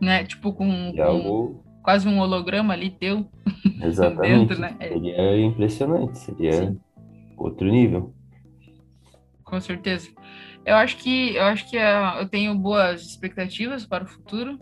Né? 0.00 0.24
Tipo 0.24 0.52
com, 0.52 0.92
com 0.94 1.02
algo... 1.02 1.64
quase 1.82 2.08
um 2.08 2.18
holograma 2.18 2.72
ali 2.74 2.90
teu. 2.90 3.26
Exatamente. 3.82 4.48
dentro, 4.48 4.60
né? 4.60 4.76
Seria 4.80 5.40
impressionante, 5.40 6.18
seria 6.18 6.52
Sim. 6.52 6.80
outro 7.36 7.68
nível 7.68 8.12
com 9.52 9.60
certeza. 9.60 10.08
Eu 10.64 10.76
acho 10.76 10.96
que 10.96 11.36
eu 11.36 11.42
acho 11.44 11.68
que 11.68 11.76
uh, 11.76 12.20
eu 12.20 12.26
tenho 12.26 12.54
boas 12.54 13.02
expectativas 13.02 13.84
para 13.84 14.04
o 14.04 14.06
futuro. 14.06 14.58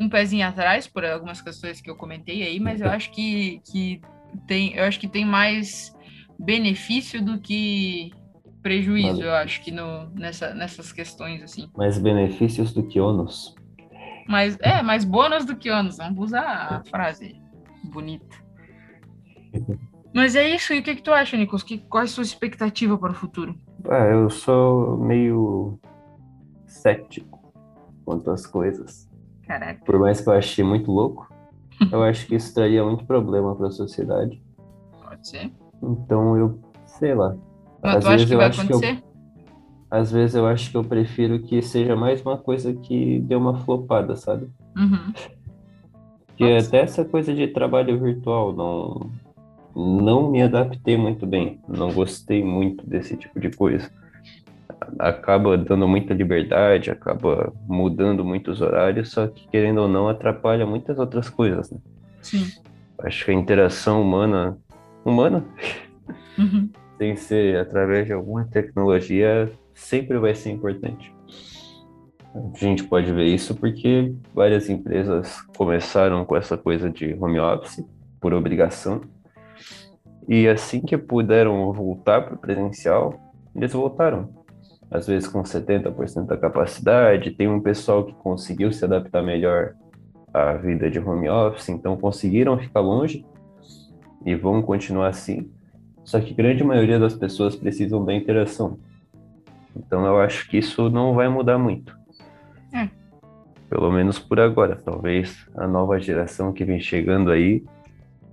Um 0.00 0.08
pezinho 0.08 0.48
atrás 0.48 0.88
por 0.88 1.04
algumas 1.04 1.42
questões 1.42 1.82
que 1.82 1.90
eu 1.90 1.94
comentei 1.94 2.42
aí, 2.42 2.58
mas 2.58 2.80
eu 2.80 2.88
acho 2.90 3.10
que, 3.10 3.60
que 3.70 4.00
tem 4.46 4.74
eu 4.74 4.84
acho 4.84 4.98
que 5.00 5.08
tem 5.08 5.24
mais 5.24 5.94
benefício 6.38 7.22
do 7.22 7.38
que 7.38 8.12
prejuízo, 8.62 9.22
eu 9.22 9.34
acho 9.34 9.62
que 9.62 9.70
no, 9.70 10.08
nessa, 10.14 10.54
nessas 10.54 10.90
questões 10.90 11.42
assim. 11.42 11.70
Mais 11.76 11.98
benefícios 11.98 12.72
do 12.72 12.82
que 12.82 12.98
ônus. 12.98 13.54
Mas 14.26 14.56
é, 14.60 14.82
mais 14.82 15.04
bônus 15.04 15.44
do 15.44 15.54
que 15.54 15.70
ônus. 15.70 15.98
Vamos 15.98 16.24
usar 16.24 16.42
a 16.42 16.84
frase 16.88 17.40
bonita. 17.84 18.36
Mas 20.14 20.34
é 20.34 20.48
isso. 20.48 20.72
E 20.72 20.78
o 20.78 20.82
que, 20.82 20.94
que 20.94 21.02
tu 21.02 21.12
acha, 21.12 21.36
Nicolas? 21.36 21.62
Que, 21.62 21.78
qual 21.78 22.02
é 22.02 22.04
a 22.04 22.08
sua 22.08 22.22
expectativa 22.22 22.96
para 22.96 23.10
o 23.10 23.14
futuro? 23.14 23.54
Ah, 23.88 24.06
eu 24.06 24.30
sou 24.30 24.96
meio 24.96 25.78
cético 26.66 27.52
quanto 28.04 28.30
às 28.30 28.46
coisas. 28.46 29.10
Caraca. 29.46 29.84
Por 29.84 29.98
mais 29.98 30.20
que 30.20 30.28
eu 30.28 30.32
achei 30.32 30.64
muito 30.64 30.90
louco, 30.90 31.33
eu 31.90 32.02
acho 32.02 32.26
que 32.26 32.34
isso 32.34 32.54
traria 32.54 32.84
muito 32.84 33.04
problema 33.04 33.54
para 33.54 33.68
a 33.68 33.70
sociedade. 33.70 34.40
Pode 35.02 35.28
ser. 35.28 35.52
Então 35.82 36.36
eu, 36.36 36.58
sei 36.86 37.14
lá. 37.14 37.36
Mas 37.82 37.96
às 37.96 38.04
tu 38.04 38.08
vezes 38.08 38.22
acha 38.22 38.26
que 38.26 38.36
vai 38.36 38.46
acontecer? 38.46 38.96
Que 38.96 39.02
eu, 39.02 39.14
às 39.90 40.10
vezes 40.10 40.34
eu 40.34 40.46
acho 40.46 40.70
que 40.70 40.76
eu 40.76 40.84
prefiro 40.84 41.38
que 41.40 41.62
seja 41.62 41.94
mais 41.94 42.20
uma 42.22 42.36
coisa 42.36 42.72
que 42.72 43.20
dê 43.20 43.36
uma 43.36 43.58
flopada, 43.58 44.16
sabe? 44.16 44.48
Uhum. 44.76 45.12
Porque 46.26 46.44
até 46.44 46.80
essa 46.80 47.04
coisa 47.04 47.32
de 47.32 47.46
trabalho 47.48 48.00
virtual 48.00 48.52
não 48.52 49.10
não 49.76 50.30
me 50.30 50.40
adaptei 50.40 50.96
muito 50.96 51.26
bem, 51.26 51.60
não 51.66 51.92
gostei 51.92 52.44
muito 52.44 52.86
desse 52.86 53.16
tipo 53.16 53.40
de 53.40 53.50
coisa. 53.50 53.90
Acaba 54.98 55.56
dando 55.56 55.86
muita 55.86 56.14
liberdade, 56.14 56.90
acaba 56.90 57.52
mudando 57.66 58.24
muitos 58.24 58.60
horários, 58.60 59.10
só 59.10 59.26
que 59.26 59.48
querendo 59.48 59.82
ou 59.82 59.88
não 59.88 60.08
atrapalha 60.08 60.66
muitas 60.66 60.98
outras 60.98 61.28
coisas, 61.28 61.70
né? 61.70 61.78
Sim. 62.20 62.46
Acho 62.98 63.24
que 63.24 63.30
a 63.30 63.34
interação 63.34 64.00
humana, 64.00 64.56
humana, 65.04 65.44
uhum. 66.38 66.70
sem 66.98 67.16
ser 67.16 67.58
através 67.58 68.06
de 68.06 68.12
alguma 68.12 68.44
tecnologia, 68.44 69.50
sempre 69.74 70.18
vai 70.18 70.34
ser 70.34 70.50
importante. 70.50 71.12
A 72.34 72.58
gente 72.58 72.82
pode 72.84 73.12
ver 73.12 73.26
isso 73.26 73.54
porque 73.54 74.12
várias 74.34 74.68
empresas 74.68 75.40
começaram 75.56 76.24
com 76.24 76.36
essa 76.36 76.56
coisa 76.56 76.90
de 76.90 77.14
home 77.20 77.38
office 77.38 77.84
por 78.20 78.32
obrigação 78.32 79.02
e 80.28 80.48
assim 80.48 80.80
que 80.80 80.96
puderam 80.96 81.72
voltar 81.72 82.22
para 82.22 82.34
o 82.34 82.38
presencial, 82.38 83.14
eles 83.54 83.72
voltaram. 83.72 84.43
Às 84.94 85.08
vezes 85.08 85.28
com 85.28 85.42
70% 85.42 86.26
da 86.26 86.36
capacidade, 86.36 87.32
tem 87.32 87.48
um 87.48 87.60
pessoal 87.60 88.04
que 88.04 88.12
conseguiu 88.12 88.70
se 88.70 88.84
adaptar 88.84 89.24
melhor 89.24 89.74
à 90.32 90.52
vida 90.52 90.88
de 90.88 91.00
home 91.00 91.28
office, 91.28 91.68
então 91.68 91.96
conseguiram 91.96 92.56
ficar 92.56 92.78
longe 92.78 93.26
e 94.24 94.36
vão 94.36 94.62
continuar 94.62 95.08
assim. 95.08 95.50
Só 96.04 96.20
que 96.20 96.32
grande 96.32 96.62
maioria 96.62 96.96
das 96.96 97.12
pessoas 97.12 97.56
precisam 97.56 98.04
da 98.04 98.14
interação. 98.14 98.78
Então 99.74 100.06
eu 100.06 100.20
acho 100.20 100.48
que 100.48 100.58
isso 100.58 100.88
não 100.88 101.12
vai 101.12 101.28
mudar 101.28 101.58
muito. 101.58 101.98
É. 102.72 102.88
Pelo 103.68 103.90
menos 103.90 104.20
por 104.20 104.38
agora. 104.38 104.76
Talvez 104.76 105.44
a 105.56 105.66
nova 105.66 105.98
geração 105.98 106.52
que 106.52 106.64
vem 106.64 106.78
chegando 106.78 107.32
aí 107.32 107.64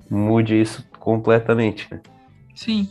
mude 0.08 0.62
isso 0.62 0.88
completamente, 1.00 1.88
né? 1.91 2.00
Sim. 2.54 2.88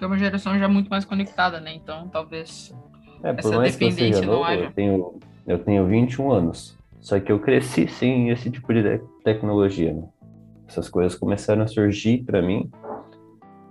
É 0.00 0.06
uma 0.06 0.18
geração 0.18 0.58
já 0.58 0.68
muito 0.68 0.88
mais 0.88 1.04
conectada, 1.04 1.60
né? 1.60 1.74
Então, 1.74 2.08
talvez 2.08 2.74
É, 3.22 3.32
por 3.32 3.56
mais 3.56 3.76
que 3.76 3.84
eu 3.84 3.90
seja 3.92 4.22
novo, 4.22 4.50
eu 4.50 4.72
tenho, 4.72 5.18
eu 5.46 5.58
tenho 5.58 5.86
21 5.86 6.30
anos. 6.30 6.76
Só 7.00 7.20
que 7.20 7.30
eu 7.30 7.38
cresci 7.38 7.86
sem 7.86 8.30
esse 8.30 8.50
tipo 8.50 8.72
de 8.74 9.00
tecnologia. 9.22 9.92
Né? 9.92 10.02
Essas 10.66 10.88
coisas 10.88 11.14
começaram 11.14 11.62
a 11.62 11.66
surgir 11.66 12.24
para 12.24 12.42
mim 12.42 12.68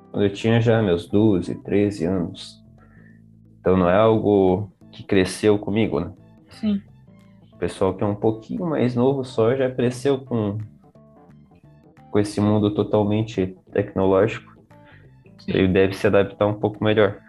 quando 0.09 0.23
eu 0.23 0.31
tinha 0.31 0.61
já 0.61 0.81
meus 0.81 1.09
12, 1.09 1.55
13 1.55 2.05
anos. 2.05 2.63
Então 3.59 3.75
não 3.75 3.89
é 3.89 3.97
algo 3.97 4.71
que 4.89 5.03
cresceu 5.03 5.59
comigo, 5.59 5.99
né? 5.99 6.13
Sim. 6.49 6.81
O 7.51 7.57
pessoal 7.57 7.93
que 7.93 8.03
é 8.03 8.07
um 8.07 8.15
pouquinho 8.15 8.65
mais 8.65 8.95
novo 8.95 9.25
só 9.25 9.53
já 9.53 9.69
cresceu 9.69 10.19
com, 10.19 10.57
com 12.09 12.19
esse 12.19 12.39
mundo 12.39 12.73
totalmente 12.73 13.57
tecnológico. 13.73 14.54
Ele 15.47 15.67
deve 15.67 15.93
se 15.93 16.07
adaptar 16.07 16.47
um 16.47 16.59
pouco 16.59 16.83
melhor. 16.83 17.19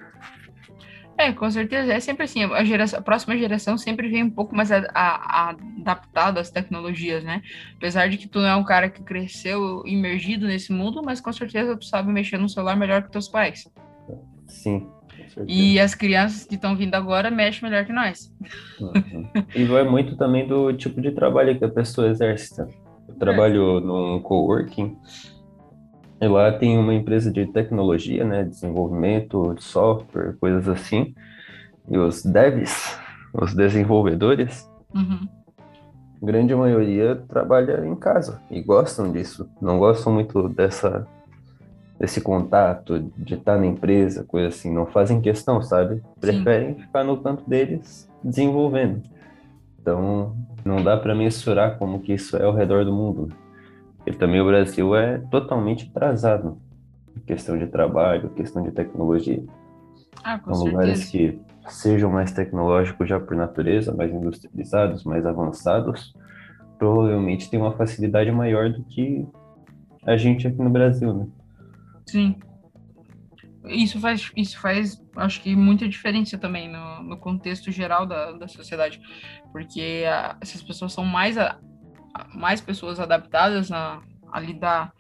É, 1.19 1.33
com 1.33 1.51
certeza. 1.51 1.93
É 1.93 2.01
sempre 2.01 2.25
assim. 2.25 2.45
A, 2.45 2.65
geração, 2.65 2.99
a 2.99 3.03
próxima 3.03 3.37
geração 3.37 3.79
sempre 3.79 4.09
vem 4.09 4.23
um 4.23 4.31
pouco 4.31 4.55
mais 4.55 4.71
a, 4.71 4.87
a, 4.95 5.49
a 5.49 5.57
adaptada 5.81 6.41
às 6.41 6.51
tecnologias, 6.51 7.25
né? 7.25 7.43
Apesar 7.77 8.09
de 8.09 8.19
que 8.19 8.29
tu 8.29 8.39
não 8.39 8.49
é 8.49 8.57
um 8.57 8.65
cara 8.65 8.91
que 8.91 9.03
cresceu 9.03 9.83
imergido 9.87 10.47
nesse 10.47 10.73
mundo, 10.73 11.03
mas 11.03 11.21
com 11.21 11.33
certeza 11.33 11.77
tu 11.77 11.85
sabe 11.85 12.13
mexer 12.13 12.39
no 12.39 12.49
celular 12.49 12.77
melhor 12.77 13.03
que 13.03 13.11
teus 13.11 13.29
pais. 13.29 13.65
Sim. 14.47 14.87
E 15.47 15.79
as 15.79 15.95
crianças 15.95 16.45
que 16.45 16.55
estão 16.55 16.77
vindo 16.77 16.95
agora 16.95 17.31
mexem 17.31 17.69
melhor 17.69 17.85
que 17.85 17.93
nós. 17.93 18.33
Uhum. 18.81 19.29
E 19.55 19.65
vai 19.65 19.85
muito 19.85 20.17
também 20.17 20.47
do 20.47 20.73
tipo 20.73 21.01
de 21.01 21.13
trabalho 21.13 21.59
que 21.59 21.65
a 21.65 21.69
pessoa 21.69 22.09
exerce. 22.09 22.61
Eu 23.09 23.15
trabalho 23.19 23.79
é. 23.79 23.81
num 23.81 24.21
coworking 24.21 24.97
e 26.21 26.27
lá 26.27 26.51
tem 26.51 26.79
uma 26.79 26.95
empresa 26.95 27.31
de 27.31 27.47
tecnologia, 27.47 28.25
né, 28.25 28.43
desenvolvimento 28.45 29.55
de 29.55 29.63
software, 29.63 30.35
coisas 30.41 30.69
assim. 30.69 31.15
E 31.89 31.99
os 31.99 32.23
devs, 32.23 32.99
os 33.35 33.55
desenvolvedores, 33.55 34.69
uhum. 34.95 35.29
grande 36.23 36.55
maioria 36.55 37.17
trabalha 37.29 37.85
em 37.85 37.95
casa 37.95 38.41
e 38.51 38.63
gostam 38.63 39.13
disso. 39.13 39.49
Não 39.61 39.79
gostam 39.79 40.13
muito 40.13 40.49
dessa 40.49 41.07
desse 41.99 42.21
contato 42.21 43.11
de 43.17 43.35
estar 43.35 43.59
na 43.59 43.67
empresa, 43.67 44.23
coisa 44.25 44.49
assim. 44.49 44.73
Não 44.73 44.87
fazem 44.87 45.21
questão, 45.21 45.63
sabe? 45.63 46.03
Preferem 46.21 46.75
Sim. 46.75 46.81
ficar 46.83 47.05
no 47.05 47.17
canto 47.19 47.49
deles 47.49 48.07
desenvolvendo. 48.23 49.03
Então, 49.81 50.37
não 50.65 50.83
dá 50.83 50.97
para 50.97 51.15
mensurar 51.15 51.79
como 51.79 52.01
que 52.01 52.13
isso 52.13 52.37
é 52.37 52.45
ao 52.45 52.53
redor 52.53 52.85
do 52.85 52.93
mundo. 52.93 53.33
E 54.07 54.13
também 54.13 54.41
o 54.41 54.47
Brasil 54.47 54.95
é 54.95 55.19
totalmente 55.31 55.91
atrasado 55.91 56.59
em 57.17 57.21
questão 57.21 57.59
de 57.59 57.67
trabalho, 57.67 58.31
questão 58.31 58.63
de 58.63 58.71
tecnologia. 58.71 59.43
Ah, 60.23 60.39
com 60.39 60.55
São 60.55 60.67
lugares 60.67 61.11
que 61.11 61.39
sejam 61.69 62.11
mais 62.11 62.33
tecnológicos 62.33 63.09
já 63.09 63.19
por 63.19 63.37
natureza, 63.37 63.95
mais 63.95 64.13
industrializados, 64.13 65.05
mais 65.05 65.27
avançados, 65.27 66.15
provavelmente 66.79 67.51
tem 67.51 67.61
uma 67.61 67.73
facilidade 67.73 68.31
maior 68.31 68.71
do 68.71 68.85
que 68.85 69.27
a 70.05 70.17
gente 70.17 70.47
aqui 70.47 70.59
no 70.59 70.71
Brasil, 70.71 71.13
né? 71.13 71.27
Sim. 72.07 72.37
Isso 73.65 73.99
faz, 73.99 74.31
isso 74.37 74.61
faz, 74.61 75.03
acho 75.17 75.43
que, 75.43 75.57
muita 75.57 75.89
diferença 75.89 76.39
também 76.39 76.71
no, 76.71 77.03
no 77.03 77.17
contexto 77.17 77.73
geral 77.73 78.07
da, 78.07 78.31
da 78.33 78.47
sociedade, 78.47 79.01
porque 79.51 80.05
a, 80.09 80.37
essas 80.41 80.63
pessoas 80.63 80.93
são 80.93 81.05
mais 81.05 81.37
a, 81.37 81.59
mais 82.35 82.61
pessoas 82.61 83.01
adaptadas 83.01 83.71
a, 83.73 84.01
a 84.33 84.41
lidar 84.41 84.93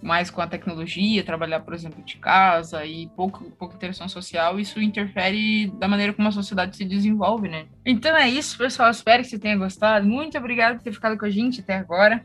mais 0.00 0.30
com 0.30 0.40
a 0.40 0.46
tecnologia, 0.46 1.24
trabalhar, 1.24 1.60
por 1.60 1.74
exemplo, 1.74 2.02
de 2.04 2.16
casa 2.16 2.84
e 2.84 3.08
pouco, 3.08 3.50
pouca 3.58 3.74
interação 3.74 4.08
social, 4.08 4.58
isso 4.58 4.80
interfere 4.80 5.68
da 5.78 5.88
maneira 5.88 6.12
como 6.12 6.28
a 6.28 6.32
sociedade 6.32 6.76
se 6.76 6.84
desenvolve, 6.84 7.48
né? 7.48 7.66
Então 7.84 8.16
é 8.16 8.28
isso, 8.28 8.56
pessoal. 8.56 8.90
Espero 8.90 9.22
que 9.22 9.28
você 9.28 9.38
tenha 9.38 9.56
gostado. 9.56 10.06
Muito 10.06 10.38
obrigado 10.38 10.76
por 10.76 10.82
ter 10.82 10.92
ficado 10.92 11.18
com 11.18 11.24
a 11.24 11.30
gente 11.30 11.60
até 11.60 11.74
agora. 11.74 12.22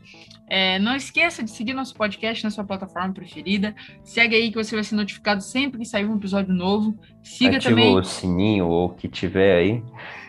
É, 0.48 0.78
não 0.78 0.94
esqueça 0.94 1.42
de 1.42 1.50
seguir 1.50 1.74
nosso 1.74 1.94
podcast 1.94 2.44
na 2.44 2.50
sua 2.50 2.64
plataforma 2.64 3.12
preferida. 3.12 3.74
Segue 4.04 4.36
aí 4.36 4.50
que 4.50 4.62
você 4.62 4.74
vai 4.74 4.84
ser 4.84 4.94
notificado 4.94 5.42
sempre 5.42 5.80
que 5.80 5.84
sair 5.84 6.04
um 6.04 6.16
episódio 6.16 6.54
novo. 6.54 6.96
Siga 7.22 7.56
Ativa 7.56 7.74
também. 7.74 7.96
o 7.96 8.04
sininho 8.04 8.66
ou 8.68 8.86
o 8.86 8.90
que 8.90 9.08
tiver 9.08 9.56
aí. 9.56 9.82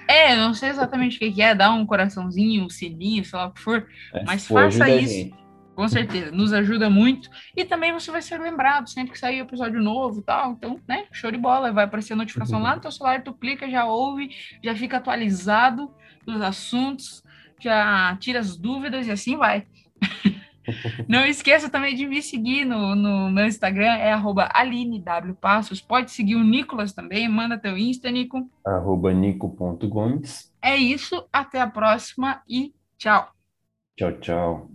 É, 0.07 0.35
não 0.35 0.53
sei 0.53 0.69
exatamente 0.69 1.17
o 1.17 1.19
que 1.19 1.41
é, 1.41 1.55
dá 1.55 1.71
um 1.71 1.85
coraçãozinho, 1.85 2.65
um 2.65 2.69
sininho, 2.69 3.25
sei 3.25 3.39
lá 3.39 3.47
o 3.47 3.51
que 3.51 3.61
for, 3.61 3.87
é, 4.13 4.23
mas 4.23 4.45
faça 4.47 4.89
isso. 4.89 5.35
Com 5.75 5.89
certeza, 5.89 6.31
nos 6.31 6.53
ajuda 6.53 6.89
muito. 6.89 7.29
E 7.55 7.65
também 7.65 7.91
você 7.91 8.09
vai 8.09 8.21
ser 8.21 8.39
lembrado 8.39 8.89
sempre 8.89 9.11
que 9.11 9.19
sair 9.19 9.39
episódio 9.39 9.81
novo 9.81 10.21
e 10.21 10.23
tal. 10.23 10.53
Então, 10.53 10.79
né, 10.87 11.05
show 11.11 11.29
de 11.29 11.37
bola. 11.37 11.73
Vai 11.73 11.83
aparecer 11.83 12.13
a 12.13 12.15
notificação 12.15 12.61
lá 12.61 12.75
no 12.75 12.81
teu 12.81 12.91
celular, 12.91 13.21
tu 13.21 13.33
clica, 13.33 13.69
já 13.69 13.83
ouve, 13.83 14.29
já 14.63 14.73
fica 14.73 14.97
atualizado 14.97 15.93
dos 16.25 16.41
assuntos, 16.41 17.21
já 17.59 18.15
tira 18.21 18.39
as 18.39 18.55
dúvidas 18.55 19.05
e 19.05 19.11
assim 19.11 19.35
vai. 19.35 19.67
Não 21.07 21.25
esqueça 21.25 21.69
também 21.69 21.95
de 21.95 22.05
me 22.05 22.21
seguir 22.21 22.65
no, 22.65 22.95
no 22.95 23.29
meu 23.29 23.45
Instagram, 23.45 23.93
é 23.95 24.11
arroba 24.11 24.49
AlineWPassos. 24.53 25.81
Pode 25.81 26.11
seguir 26.11 26.35
o 26.35 26.43
Nicolas 26.43 26.93
também, 26.93 27.27
manda 27.27 27.57
teu 27.57 27.77
Insta, 27.77 28.09
Nico. 28.09 28.49
Arroba 28.65 29.13
nico.gomes. 29.13 30.51
É 30.61 30.75
isso, 30.75 31.27
até 31.31 31.61
a 31.61 31.67
próxima 31.67 32.41
e 32.49 32.73
tchau. 32.97 33.29
Tchau, 33.95 34.11
tchau. 34.19 34.69